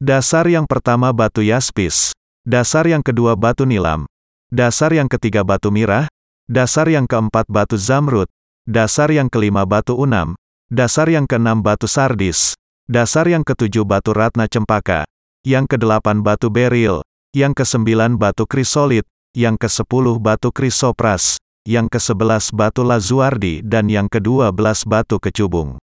Dasar 0.01 0.49
yang 0.51 0.67
pertama 0.67 1.15
batu 1.15 1.45
yaspis, 1.45 2.17
dasar 2.43 2.89
yang 2.89 3.05
kedua 3.05 3.39
batu 3.39 3.63
nilam, 3.69 4.09
dasar 4.51 4.91
yang 4.91 5.07
ketiga 5.07 5.47
batu 5.47 5.71
mirah, 5.71 6.11
dasar 6.51 6.91
yang 6.91 7.07
keempat 7.07 7.47
batu 7.47 7.79
zamrud, 7.79 8.27
dasar 8.67 9.13
yang 9.13 9.31
kelima 9.31 9.63
batu 9.69 9.95
unam, 9.95 10.35
dasar 10.73 11.07
yang 11.07 11.29
keenam 11.29 11.61
batu 11.61 11.87
sardis, 11.87 12.57
dasar 12.89 13.29
yang 13.29 13.45
ketujuh 13.45 13.85
batu 13.85 14.17
ratna 14.17 14.49
cempaka, 14.49 15.05
yang 15.45 15.69
kedelapan 15.69 16.25
batu 16.25 16.49
beril, 16.49 17.05
yang 17.37 17.53
kesembilan 17.53 18.17
batu 18.17 18.49
krisolit, 18.49 19.05
yang 19.37 19.61
kesepuluh 19.61 20.17
batu 20.17 20.49
krisopras, 20.51 21.37
yang 21.65 21.89
ke-11 21.89 22.53
batu 22.53 22.85
lazuardi 22.85 23.65
dan 23.65 23.89
yang 23.89 24.05
ke-12 24.13 24.85
batu 24.85 25.17
kecubung. 25.17 25.81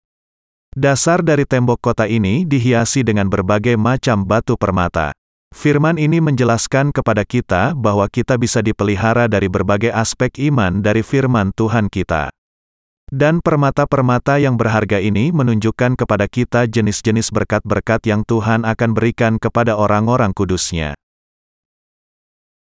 Dasar 0.71 1.19
dari 1.25 1.43
tembok 1.43 1.81
kota 1.81 2.07
ini 2.07 2.47
dihiasi 2.47 3.03
dengan 3.03 3.27
berbagai 3.27 3.75
macam 3.75 4.23
batu 4.23 4.55
permata. 4.55 5.11
Firman 5.51 5.99
ini 5.99 6.23
menjelaskan 6.23 6.95
kepada 6.95 7.27
kita 7.27 7.75
bahwa 7.75 8.07
kita 8.07 8.39
bisa 8.39 8.63
dipelihara 8.63 9.27
dari 9.27 9.51
berbagai 9.51 9.91
aspek 9.91 10.31
iman 10.47 10.79
dari 10.79 11.03
firman 11.03 11.51
Tuhan 11.51 11.91
kita. 11.91 12.31
Dan 13.11 13.43
permata-permata 13.43 14.39
yang 14.39 14.55
berharga 14.55 15.03
ini 15.03 15.35
menunjukkan 15.35 15.99
kepada 15.99 16.31
kita 16.31 16.71
jenis-jenis 16.71 17.35
berkat-berkat 17.35 18.07
yang 18.07 18.23
Tuhan 18.23 18.63
akan 18.63 18.95
berikan 18.95 19.35
kepada 19.35 19.75
orang-orang 19.75 20.31
kudusnya. 20.31 20.95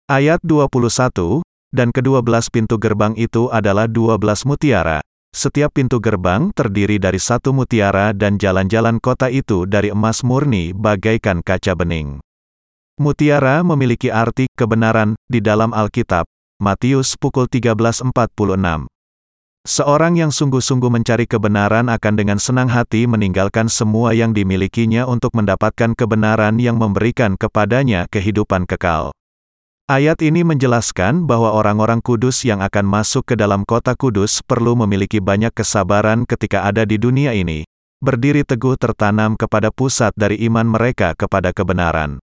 Ayat 0.07 0.39
21, 0.47 1.43
dan 1.77 1.93
kedua 1.93 2.25
belas 2.25 2.49
pintu 2.49 2.81
gerbang 2.81 3.13
itu 3.21 3.53
adalah 3.53 3.85
dua 3.85 4.17
belas 4.17 4.49
mutiara. 4.49 5.05
Setiap 5.37 5.77
pintu 5.77 6.01
gerbang 6.01 6.49
terdiri 6.57 6.97
dari 6.97 7.21
satu 7.21 7.53
mutiara 7.53 8.17
dan 8.17 8.41
jalan-jalan 8.41 8.97
kota 8.97 9.29
itu 9.29 9.69
dari 9.69 9.93
emas 9.93 10.25
murni 10.25 10.73
bagaikan 10.73 11.45
kaca 11.45 11.77
bening. 11.77 12.25
Mutiara 12.97 13.61
memiliki 13.61 14.09
arti 14.09 14.49
kebenaran 14.57 15.21
di 15.29 15.45
dalam 15.45 15.77
Alkitab. 15.77 16.25
Matius 16.57 17.21
pukul 17.21 17.45
13.46. 17.53 18.09
Seorang 19.69 20.17
yang 20.17 20.33
sungguh-sungguh 20.33 20.89
mencari 20.89 21.29
kebenaran 21.29 21.93
akan 21.93 22.15
dengan 22.17 22.41
senang 22.41 22.73
hati 22.73 23.05
meninggalkan 23.05 23.69
semua 23.69 24.17
yang 24.17 24.33
dimilikinya 24.33 25.05
untuk 25.05 25.37
mendapatkan 25.37 25.93
kebenaran 25.93 26.57
yang 26.57 26.81
memberikan 26.81 27.37
kepadanya 27.37 28.09
kehidupan 28.09 28.65
kekal. 28.65 29.13
Ayat 29.87 30.19
ini 30.19 30.43
menjelaskan 30.43 31.31
bahwa 31.31 31.55
orang-orang 31.55 32.03
kudus 32.03 32.43
yang 32.43 32.59
akan 32.59 32.91
masuk 32.91 33.23
ke 33.23 33.39
dalam 33.39 33.63
kota 33.63 33.95
kudus 33.95 34.43
perlu 34.43 34.75
memiliki 34.75 35.23
banyak 35.23 35.55
kesabaran 35.55 36.27
ketika 36.27 36.67
ada 36.67 36.83
di 36.83 36.99
dunia 36.99 37.31
ini, 37.39 37.63
berdiri 38.03 38.43
teguh 38.43 38.75
tertanam 38.75 39.39
kepada 39.39 39.71
pusat 39.71 40.11
dari 40.19 40.43
iman 40.51 40.67
mereka 40.67 41.15
kepada 41.15 41.55
kebenaran. 41.55 42.19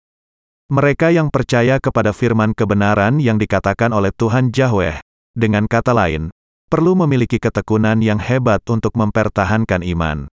Mereka 0.72 1.12
yang 1.12 1.28
percaya 1.28 1.84
kepada 1.84 2.16
firman 2.16 2.56
kebenaran 2.56 3.20
yang 3.20 3.36
dikatakan 3.36 3.92
oleh 3.92 4.16
Tuhan 4.16 4.56
Yahweh, 4.56 5.04
dengan 5.36 5.68
kata 5.68 5.92
lain, 5.92 6.32
perlu 6.72 6.96
memiliki 6.96 7.44
ketekunan 7.44 8.00
yang 8.00 8.24
hebat 8.24 8.64
untuk 8.72 8.96
mempertahankan 8.96 9.84
iman. 9.84 10.32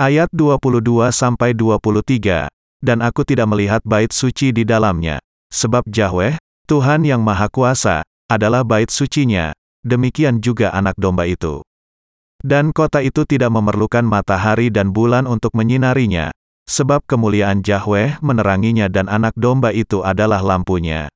Ayat 0.00 0.32
22-23, 0.32 2.48
Dan 2.80 3.04
aku 3.04 3.20
tidak 3.28 3.52
melihat 3.52 3.84
bait 3.84 4.16
suci 4.16 4.56
di 4.56 4.64
dalamnya, 4.64 5.20
Sebab 5.52 5.84
Yahweh, 5.84 6.40
Tuhan 6.64 7.04
yang 7.04 7.20
Maha 7.20 7.52
Kuasa, 7.52 8.00
adalah 8.24 8.64
bait 8.64 8.88
sucinya, 8.88 9.52
demikian 9.84 10.40
juga 10.40 10.72
anak 10.72 10.96
domba 10.96 11.28
itu. 11.28 11.60
Dan 12.40 12.72
kota 12.72 13.04
itu 13.04 13.28
tidak 13.28 13.52
memerlukan 13.52 14.02
matahari 14.02 14.72
dan 14.72 14.96
bulan 14.96 15.28
untuk 15.28 15.52
menyinarinya, 15.52 16.32
sebab 16.64 17.04
kemuliaan 17.04 17.60
Yahweh 17.60 18.18
meneranginya 18.24 18.88
dan 18.88 19.12
anak 19.12 19.36
domba 19.36 19.76
itu 19.76 20.00
adalah 20.00 20.40
lampunya. 20.40 21.12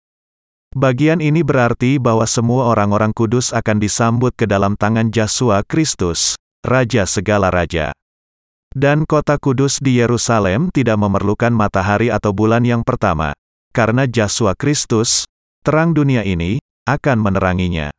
Bagian 0.76 1.24
ini 1.24 1.40
berarti 1.40 1.96
bahwa 1.96 2.28
semua 2.28 2.68
orang-orang 2.68 3.16
kudus 3.16 3.56
akan 3.56 3.80
disambut 3.80 4.36
ke 4.36 4.44
dalam 4.44 4.76
tangan 4.76 5.08
Yesus 5.08 5.64
Kristus, 5.64 6.36
Raja 6.60 7.08
segala 7.08 7.48
raja. 7.48 7.96
Dan 8.76 9.08
kota 9.08 9.40
kudus 9.40 9.80
di 9.80 9.96
Yerusalem 9.96 10.68
tidak 10.68 11.00
memerlukan 11.00 11.48
matahari 11.48 12.12
atau 12.12 12.36
bulan 12.36 12.60
yang 12.60 12.84
pertama, 12.84 13.32
karena 13.76 14.08
Yesus 14.08 14.56
Kristus, 14.56 15.28
terang 15.60 15.92
dunia 15.92 16.24
ini, 16.24 16.56
akan 16.88 17.20
meneranginya. 17.20 17.92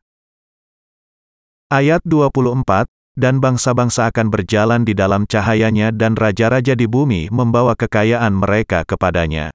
Ayat 1.70 2.02
24, 2.02 2.90
dan 3.14 3.38
bangsa-bangsa 3.38 4.10
akan 4.10 4.26
berjalan 4.34 4.82
di 4.82 4.98
dalam 4.98 5.22
cahayanya 5.30 5.94
dan 5.94 6.18
raja-raja 6.18 6.74
di 6.74 6.90
bumi 6.90 7.30
membawa 7.30 7.78
kekayaan 7.78 8.34
mereka 8.34 8.82
kepadanya. 8.82 9.54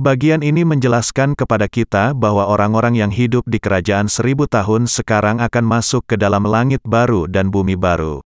Bagian 0.00 0.40
ini 0.40 0.64
menjelaskan 0.64 1.38
kepada 1.38 1.68
kita 1.70 2.18
bahwa 2.18 2.48
orang-orang 2.50 2.98
yang 2.98 3.12
hidup 3.14 3.46
di 3.46 3.60
kerajaan 3.60 4.08
seribu 4.08 4.48
tahun 4.48 4.90
sekarang 4.90 5.44
akan 5.44 5.64
masuk 5.68 6.08
ke 6.08 6.16
dalam 6.16 6.48
langit 6.48 6.80
baru 6.82 7.28
dan 7.30 7.52
bumi 7.52 7.78
baru. 7.78 8.24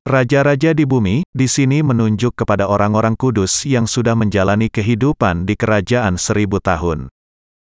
Raja-raja 0.00 0.72
di 0.72 0.88
bumi, 0.88 1.20
di 1.28 1.44
sini 1.44 1.84
menunjuk 1.84 2.32
kepada 2.32 2.64
orang-orang 2.64 3.12
kudus 3.20 3.68
yang 3.68 3.84
sudah 3.84 4.16
menjalani 4.16 4.72
kehidupan 4.72 5.44
di 5.44 5.52
kerajaan 5.60 6.16
seribu 6.16 6.56
tahun. 6.56 7.12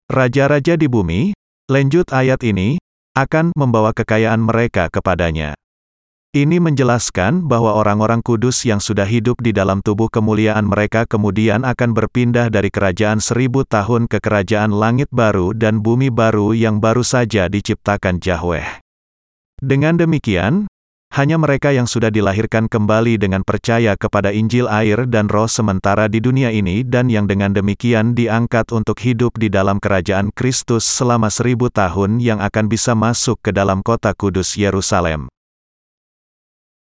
Raja-raja 0.05 0.77
di 0.77 0.86
bumi, 0.86 1.34
lanjut 1.65 2.13
ayat 2.13 2.45
ini, 2.45 2.77
akan 3.17 3.49
membawa 3.57 3.89
kekayaan 3.89 4.38
mereka 4.38 4.86
kepadanya. 4.93 5.57
Ini 6.31 6.63
menjelaskan 6.63 7.43
bahwa 7.49 7.75
orang-orang 7.75 8.23
kudus 8.23 8.63
yang 8.63 8.79
sudah 8.79 9.03
hidup 9.03 9.41
di 9.43 9.51
dalam 9.51 9.84
tubuh 9.84 10.07
kemuliaan 10.07 10.63
mereka 10.63 11.03
kemudian 11.03 11.67
akan 11.67 11.91
berpindah 11.91 12.47
dari 12.47 12.71
kerajaan 12.71 13.19
seribu 13.19 13.67
tahun 13.67 14.07
ke 14.07 14.23
kerajaan 14.23 14.71
langit 14.71 15.12
baru 15.12 15.51
dan 15.51 15.84
bumi 15.84 16.07
baru 16.07 16.55
yang 16.55 16.79
baru 16.79 17.03
saja 17.03 17.51
diciptakan 17.51 18.23
Yahweh. 18.23 18.79
Dengan 19.60 19.99
demikian, 19.99 20.70
hanya 21.12 21.36
mereka 21.36 21.76
yang 21.76 21.91
sudah 21.91 22.08
dilahirkan 22.08 22.71
kembali 22.71 23.19
dengan 23.19 23.43
percaya 23.43 24.00
kepada 24.00 24.32
Injil 24.32 24.71
air 24.71 25.04
dan 25.12 25.28
roh 25.28 25.52
sementara 25.52 26.08
di 26.08 26.24
dunia 26.24 26.56
ini 26.56 26.88
dan 26.88 27.12
yang 27.12 27.28
dengan 27.28 27.52
demikian 27.52 28.15
diangkat 28.15 28.71
untuk 28.71 28.95
hidup 29.04 29.36
di 29.36 29.52
dalam 29.52 29.84
kerajaan 29.84 30.32
Kristus 30.32 30.88
selama 30.88 31.28
seribu 31.28 31.67
tahun 31.67 32.24
yang 32.24 32.39
akan 32.39 32.71
bisa 32.71 32.95
masuk 32.95 33.43
ke 33.43 33.52
dalam 33.52 33.84
kota 33.84 34.15
kudus 34.15 34.56
Yerusalem. 34.56 35.28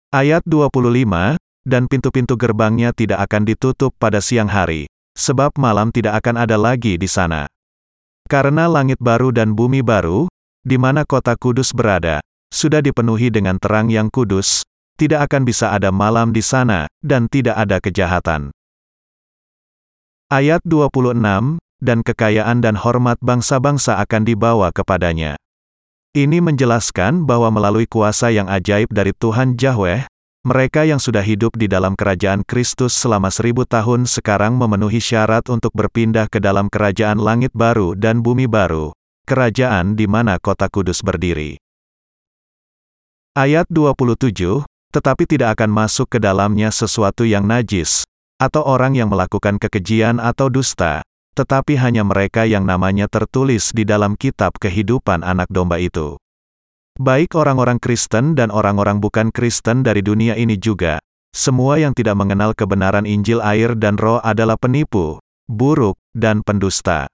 Ayat 0.10 0.42
25, 0.50 1.38
dan 1.68 1.86
pintu-pintu 1.86 2.34
gerbangnya 2.42 2.98
tidak 2.98 3.22
akan 3.30 3.46
ditutup 3.46 3.94
pada 4.02 4.18
siang 4.18 4.50
hari, 4.50 4.90
sebab 5.14 5.54
malam 5.62 5.94
tidak 5.94 6.26
akan 6.26 6.42
ada 6.42 6.58
lagi 6.58 6.98
di 6.98 7.06
sana. 7.06 7.46
Karena 8.26 8.66
langit 8.66 8.98
baru 8.98 9.30
dan 9.30 9.54
bumi 9.54 9.86
baru, 9.86 10.26
di 10.66 10.82
mana 10.82 11.06
kota 11.06 11.38
kudus 11.38 11.70
berada, 11.70 12.24
sudah 12.54 12.80
dipenuhi 12.80 13.30
dengan 13.30 13.60
terang 13.60 13.92
yang 13.92 14.08
kudus, 14.12 14.66
tidak 14.98 15.30
akan 15.30 15.46
bisa 15.46 15.76
ada 15.76 15.94
malam 15.94 16.34
di 16.34 16.42
sana, 16.42 16.90
dan 17.06 17.30
tidak 17.30 17.54
ada 17.54 17.78
kejahatan. 17.78 18.50
Ayat 20.28 20.60
26, 20.66 21.62
dan 21.80 22.02
kekayaan 22.02 22.60
dan 22.60 22.76
hormat 22.76 23.22
bangsa-bangsa 23.22 24.02
akan 24.02 24.26
dibawa 24.26 24.74
kepadanya. 24.74 25.38
Ini 26.18 26.42
menjelaskan 26.42 27.30
bahwa 27.30 27.54
melalui 27.54 27.86
kuasa 27.86 28.34
yang 28.34 28.50
ajaib 28.50 28.90
dari 28.90 29.14
Tuhan 29.14 29.54
Yahweh, 29.54 30.10
mereka 30.48 30.88
yang 30.88 30.98
sudah 30.98 31.22
hidup 31.22 31.60
di 31.60 31.68
dalam 31.68 31.94
kerajaan 31.94 32.42
Kristus 32.48 32.96
selama 32.96 33.28
seribu 33.30 33.68
tahun 33.68 34.08
sekarang 34.08 34.56
memenuhi 34.56 35.04
syarat 35.04 35.46
untuk 35.52 35.76
berpindah 35.76 36.32
ke 36.32 36.40
dalam 36.42 36.72
kerajaan 36.72 37.20
langit 37.20 37.52
baru 37.52 37.94
dan 37.94 38.24
bumi 38.24 38.48
baru, 38.48 38.96
kerajaan 39.28 40.00
di 40.00 40.08
mana 40.08 40.40
kota 40.40 40.72
kudus 40.72 41.04
berdiri. 41.04 41.60
Ayat 43.38 43.70
27, 43.70 44.66
tetapi 44.90 45.30
tidak 45.30 45.62
akan 45.62 45.70
masuk 45.70 46.10
ke 46.10 46.18
dalamnya 46.18 46.74
sesuatu 46.74 47.22
yang 47.22 47.46
najis, 47.46 48.02
atau 48.42 48.66
orang 48.66 48.98
yang 48.98 49.14
melakukan 49.14 49.62
kekejian 49.62 50.18
atau 50.18 50.50
dusta, 50.50 51.06
tetapi 51.38 51.78
hanya 51.78 52.02
mereka 52.02 52.50
yang 52.50 52.66
namanya 52.66 53.06
tertulis 53.06 53.70
di 53.78 53.86
dalam 53.86 54.18
kitab 54.18 54.58
kehidupan 54.58 55.22
anak 55.22 55.46
domba 55.54 55.78
itu. 55.78 56.18
Baik 56.98 57.38
orang-orang 57.38 57.78
Kristen 57.78 58.34
dan 58.34 58.50
orang-orang 58.50 58.98
bukan 58.98 59.30
Kristen 59.30 59.86
dari 59.86 60.02
dunia 60.02 60.34
ini 60.34 60.58
juga, 60.58 60.98
semua 61.30 61.78
yang 61.78 61.94
tidak 61.94 62.18
mengenal 62.18 62.58
kebenaran 62.58 63.06
Injil 63.06 63.38
air 63.46 63.78
dan 63.78 64.02
roh 64.02 64.18
adalah 64.18 64.58
penipu, 64.58 65.22
buruk, 65.46 65.94
dan 66.18 66.42
pendusta. 66.42 67.06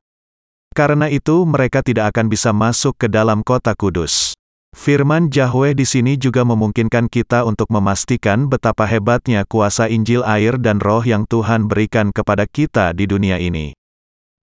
Karena 0.72 1.12
itu 1.12 1.44
mereka 1.44 1.84
tidak 1.84 2.16
akan 2.16 2.32
bisa 2.32 2.56
masuk 2.56 2.96
ke 2.96 3.12
dalam 3.12 3.44
kota 3.44 3.76
kudus. 3.76 4.33
Firman 4.74 5.30
Yahweh 5.30 5.78
di 5.78 5.86
sini 5.86 6.18
juga 6.18 6.42
memungkinkan 6.42 7.06
kita 7.06 7.46
untuk 7.46 7.70
memastikan 7.70 8.50
betapa 8.50 8.90
hebatnya 8.90 9.46
kuasa 9.46 9.86
Injil 9.86 10.26
air 10.26 10.58
dan 10.58 10.82
roh 10.82 11.06
yang 11.06 11.30
Tuhan 11.30 11.70
berikan 11.70 12.10
kepada 12.10 12.50
kita 12.50 12.90
di 12.98 13.06
dunia 13.06 13.38
ini. 13.38 13.78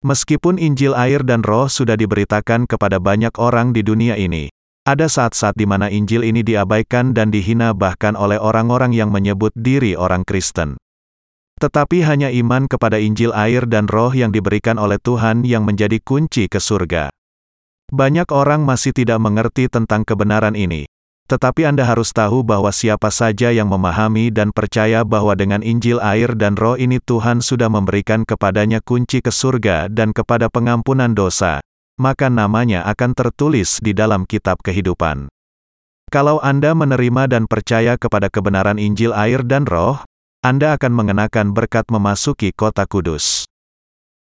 Meskipun 0.01 0.57
Injil 0.57 0.97
air 0.97 1.21
dan 1.21 1.45
roh 1.45 1.69
sudah 1.69 1.93
diberitakan 1.93 2.65
kepada 2.65 2.97
banyak 2.97 3.37
orang 3.37 3.69
di 3.69 3.85
dunia 3.85 4.17
ini, 4.17 4.49
ada 4.85 5.05
saat-saat 5.05 5.57
di 5.57 5.69
mana 5.69 5.93
Injil 5.93 6.25
ini 6.25 6.41
diabaikan 6.41 7.13
dan 7.13 7.29
dihina 7.29 7.77
bahkan 7.77 8.17
oleh 8.17 8.41
orang-orang 8.41 8.97
yang 8.97 9.13
menyebut 9.13 9.53
diri 9.53 9.93
orang 9.93 10.25
Kristen. 10.25 10.77
Tetapi 11.57 12.03
hanya 12.03 12.27
iman 12.33 12.67
kepada 12.67 12.99
Injil 12.99 13.31
air 13.31 13.63
dan 13.65 13.87
roh 13.87 14.11
yang 14.11 14.35
diberikan 14.35 14.75
oleh 14.75 14.99
Tuhan 14.99 15.47
yang 15.47 15.63
menjadi 15.63 16.01
kunci 16.03 16.51
ke 16.51 16.59
surga. 16.59 17.14
Banyak 17.93 18.33
orang 18.33 18.65
masih 18.65 18.97
tidak 18.97 19.21
mengerti 19.21 19.69
tentang 19.69 20.01
kebenaran 20.01 20.57
ini. 20.57 20.89
Tetapi 21.25 21.65
Anda 21.65 21.89
harus 21.89 22.13
tahu 22.13 22.45
bahwa 22.45 22.69
siapa 22.69 23.09
saja 23.09 23.49
yang 23.49 23.65
memahami 23.65 24.29
dan 24.29 24.53
percaya 24.53 25.01
bahwa 25.01 25.33
dengan 25.33 25.65
Injil 25.65 25.97
air 25.97 26.37
dan 26.37 26.53
roh 26.53 26.77
ini 26.77 27.01
Tuhan 27.01 27.41
sudah 27.41 27.65
memberikan 27.65 28.25
kepadanya 28.25 28.77
kunci 28.81 29.25
ke 29.25 29.33
surga 29.33 29.89
dan 29.89 30.13
kepada 30.13 30.53
pengampunan 30.53 31.17
dosa, 31.17 31.65
maka 31.97 32.29
namanya 32.29 32.85
akan 32.85 33.17
tertulis 33.17 33.81
di 33.81 33.97
dalam 33.97 34.29
kitab 34.29 34.61
kehidupan. 34.61 35.25
Kalau 36.13 36.37
Anda 36.45 36.77
menerima 36.77 37.25
dan 37.25 37.49
percaya 37.49 37.97
kepada 37.97 38.29
kebenaran 38.29 38.77
Injil 38.77 39.09
air 39.09 39.41
dan 39.41 39.65
roh, 39.65 40.05
Anda 40.45 40.77
akan 40.77 40.93
mengenakan 40.93 41.57
berkat 41.57 41.89
memasuki 41.89 42.53
kota 42.53 42.85
kudus. 42.85 43.44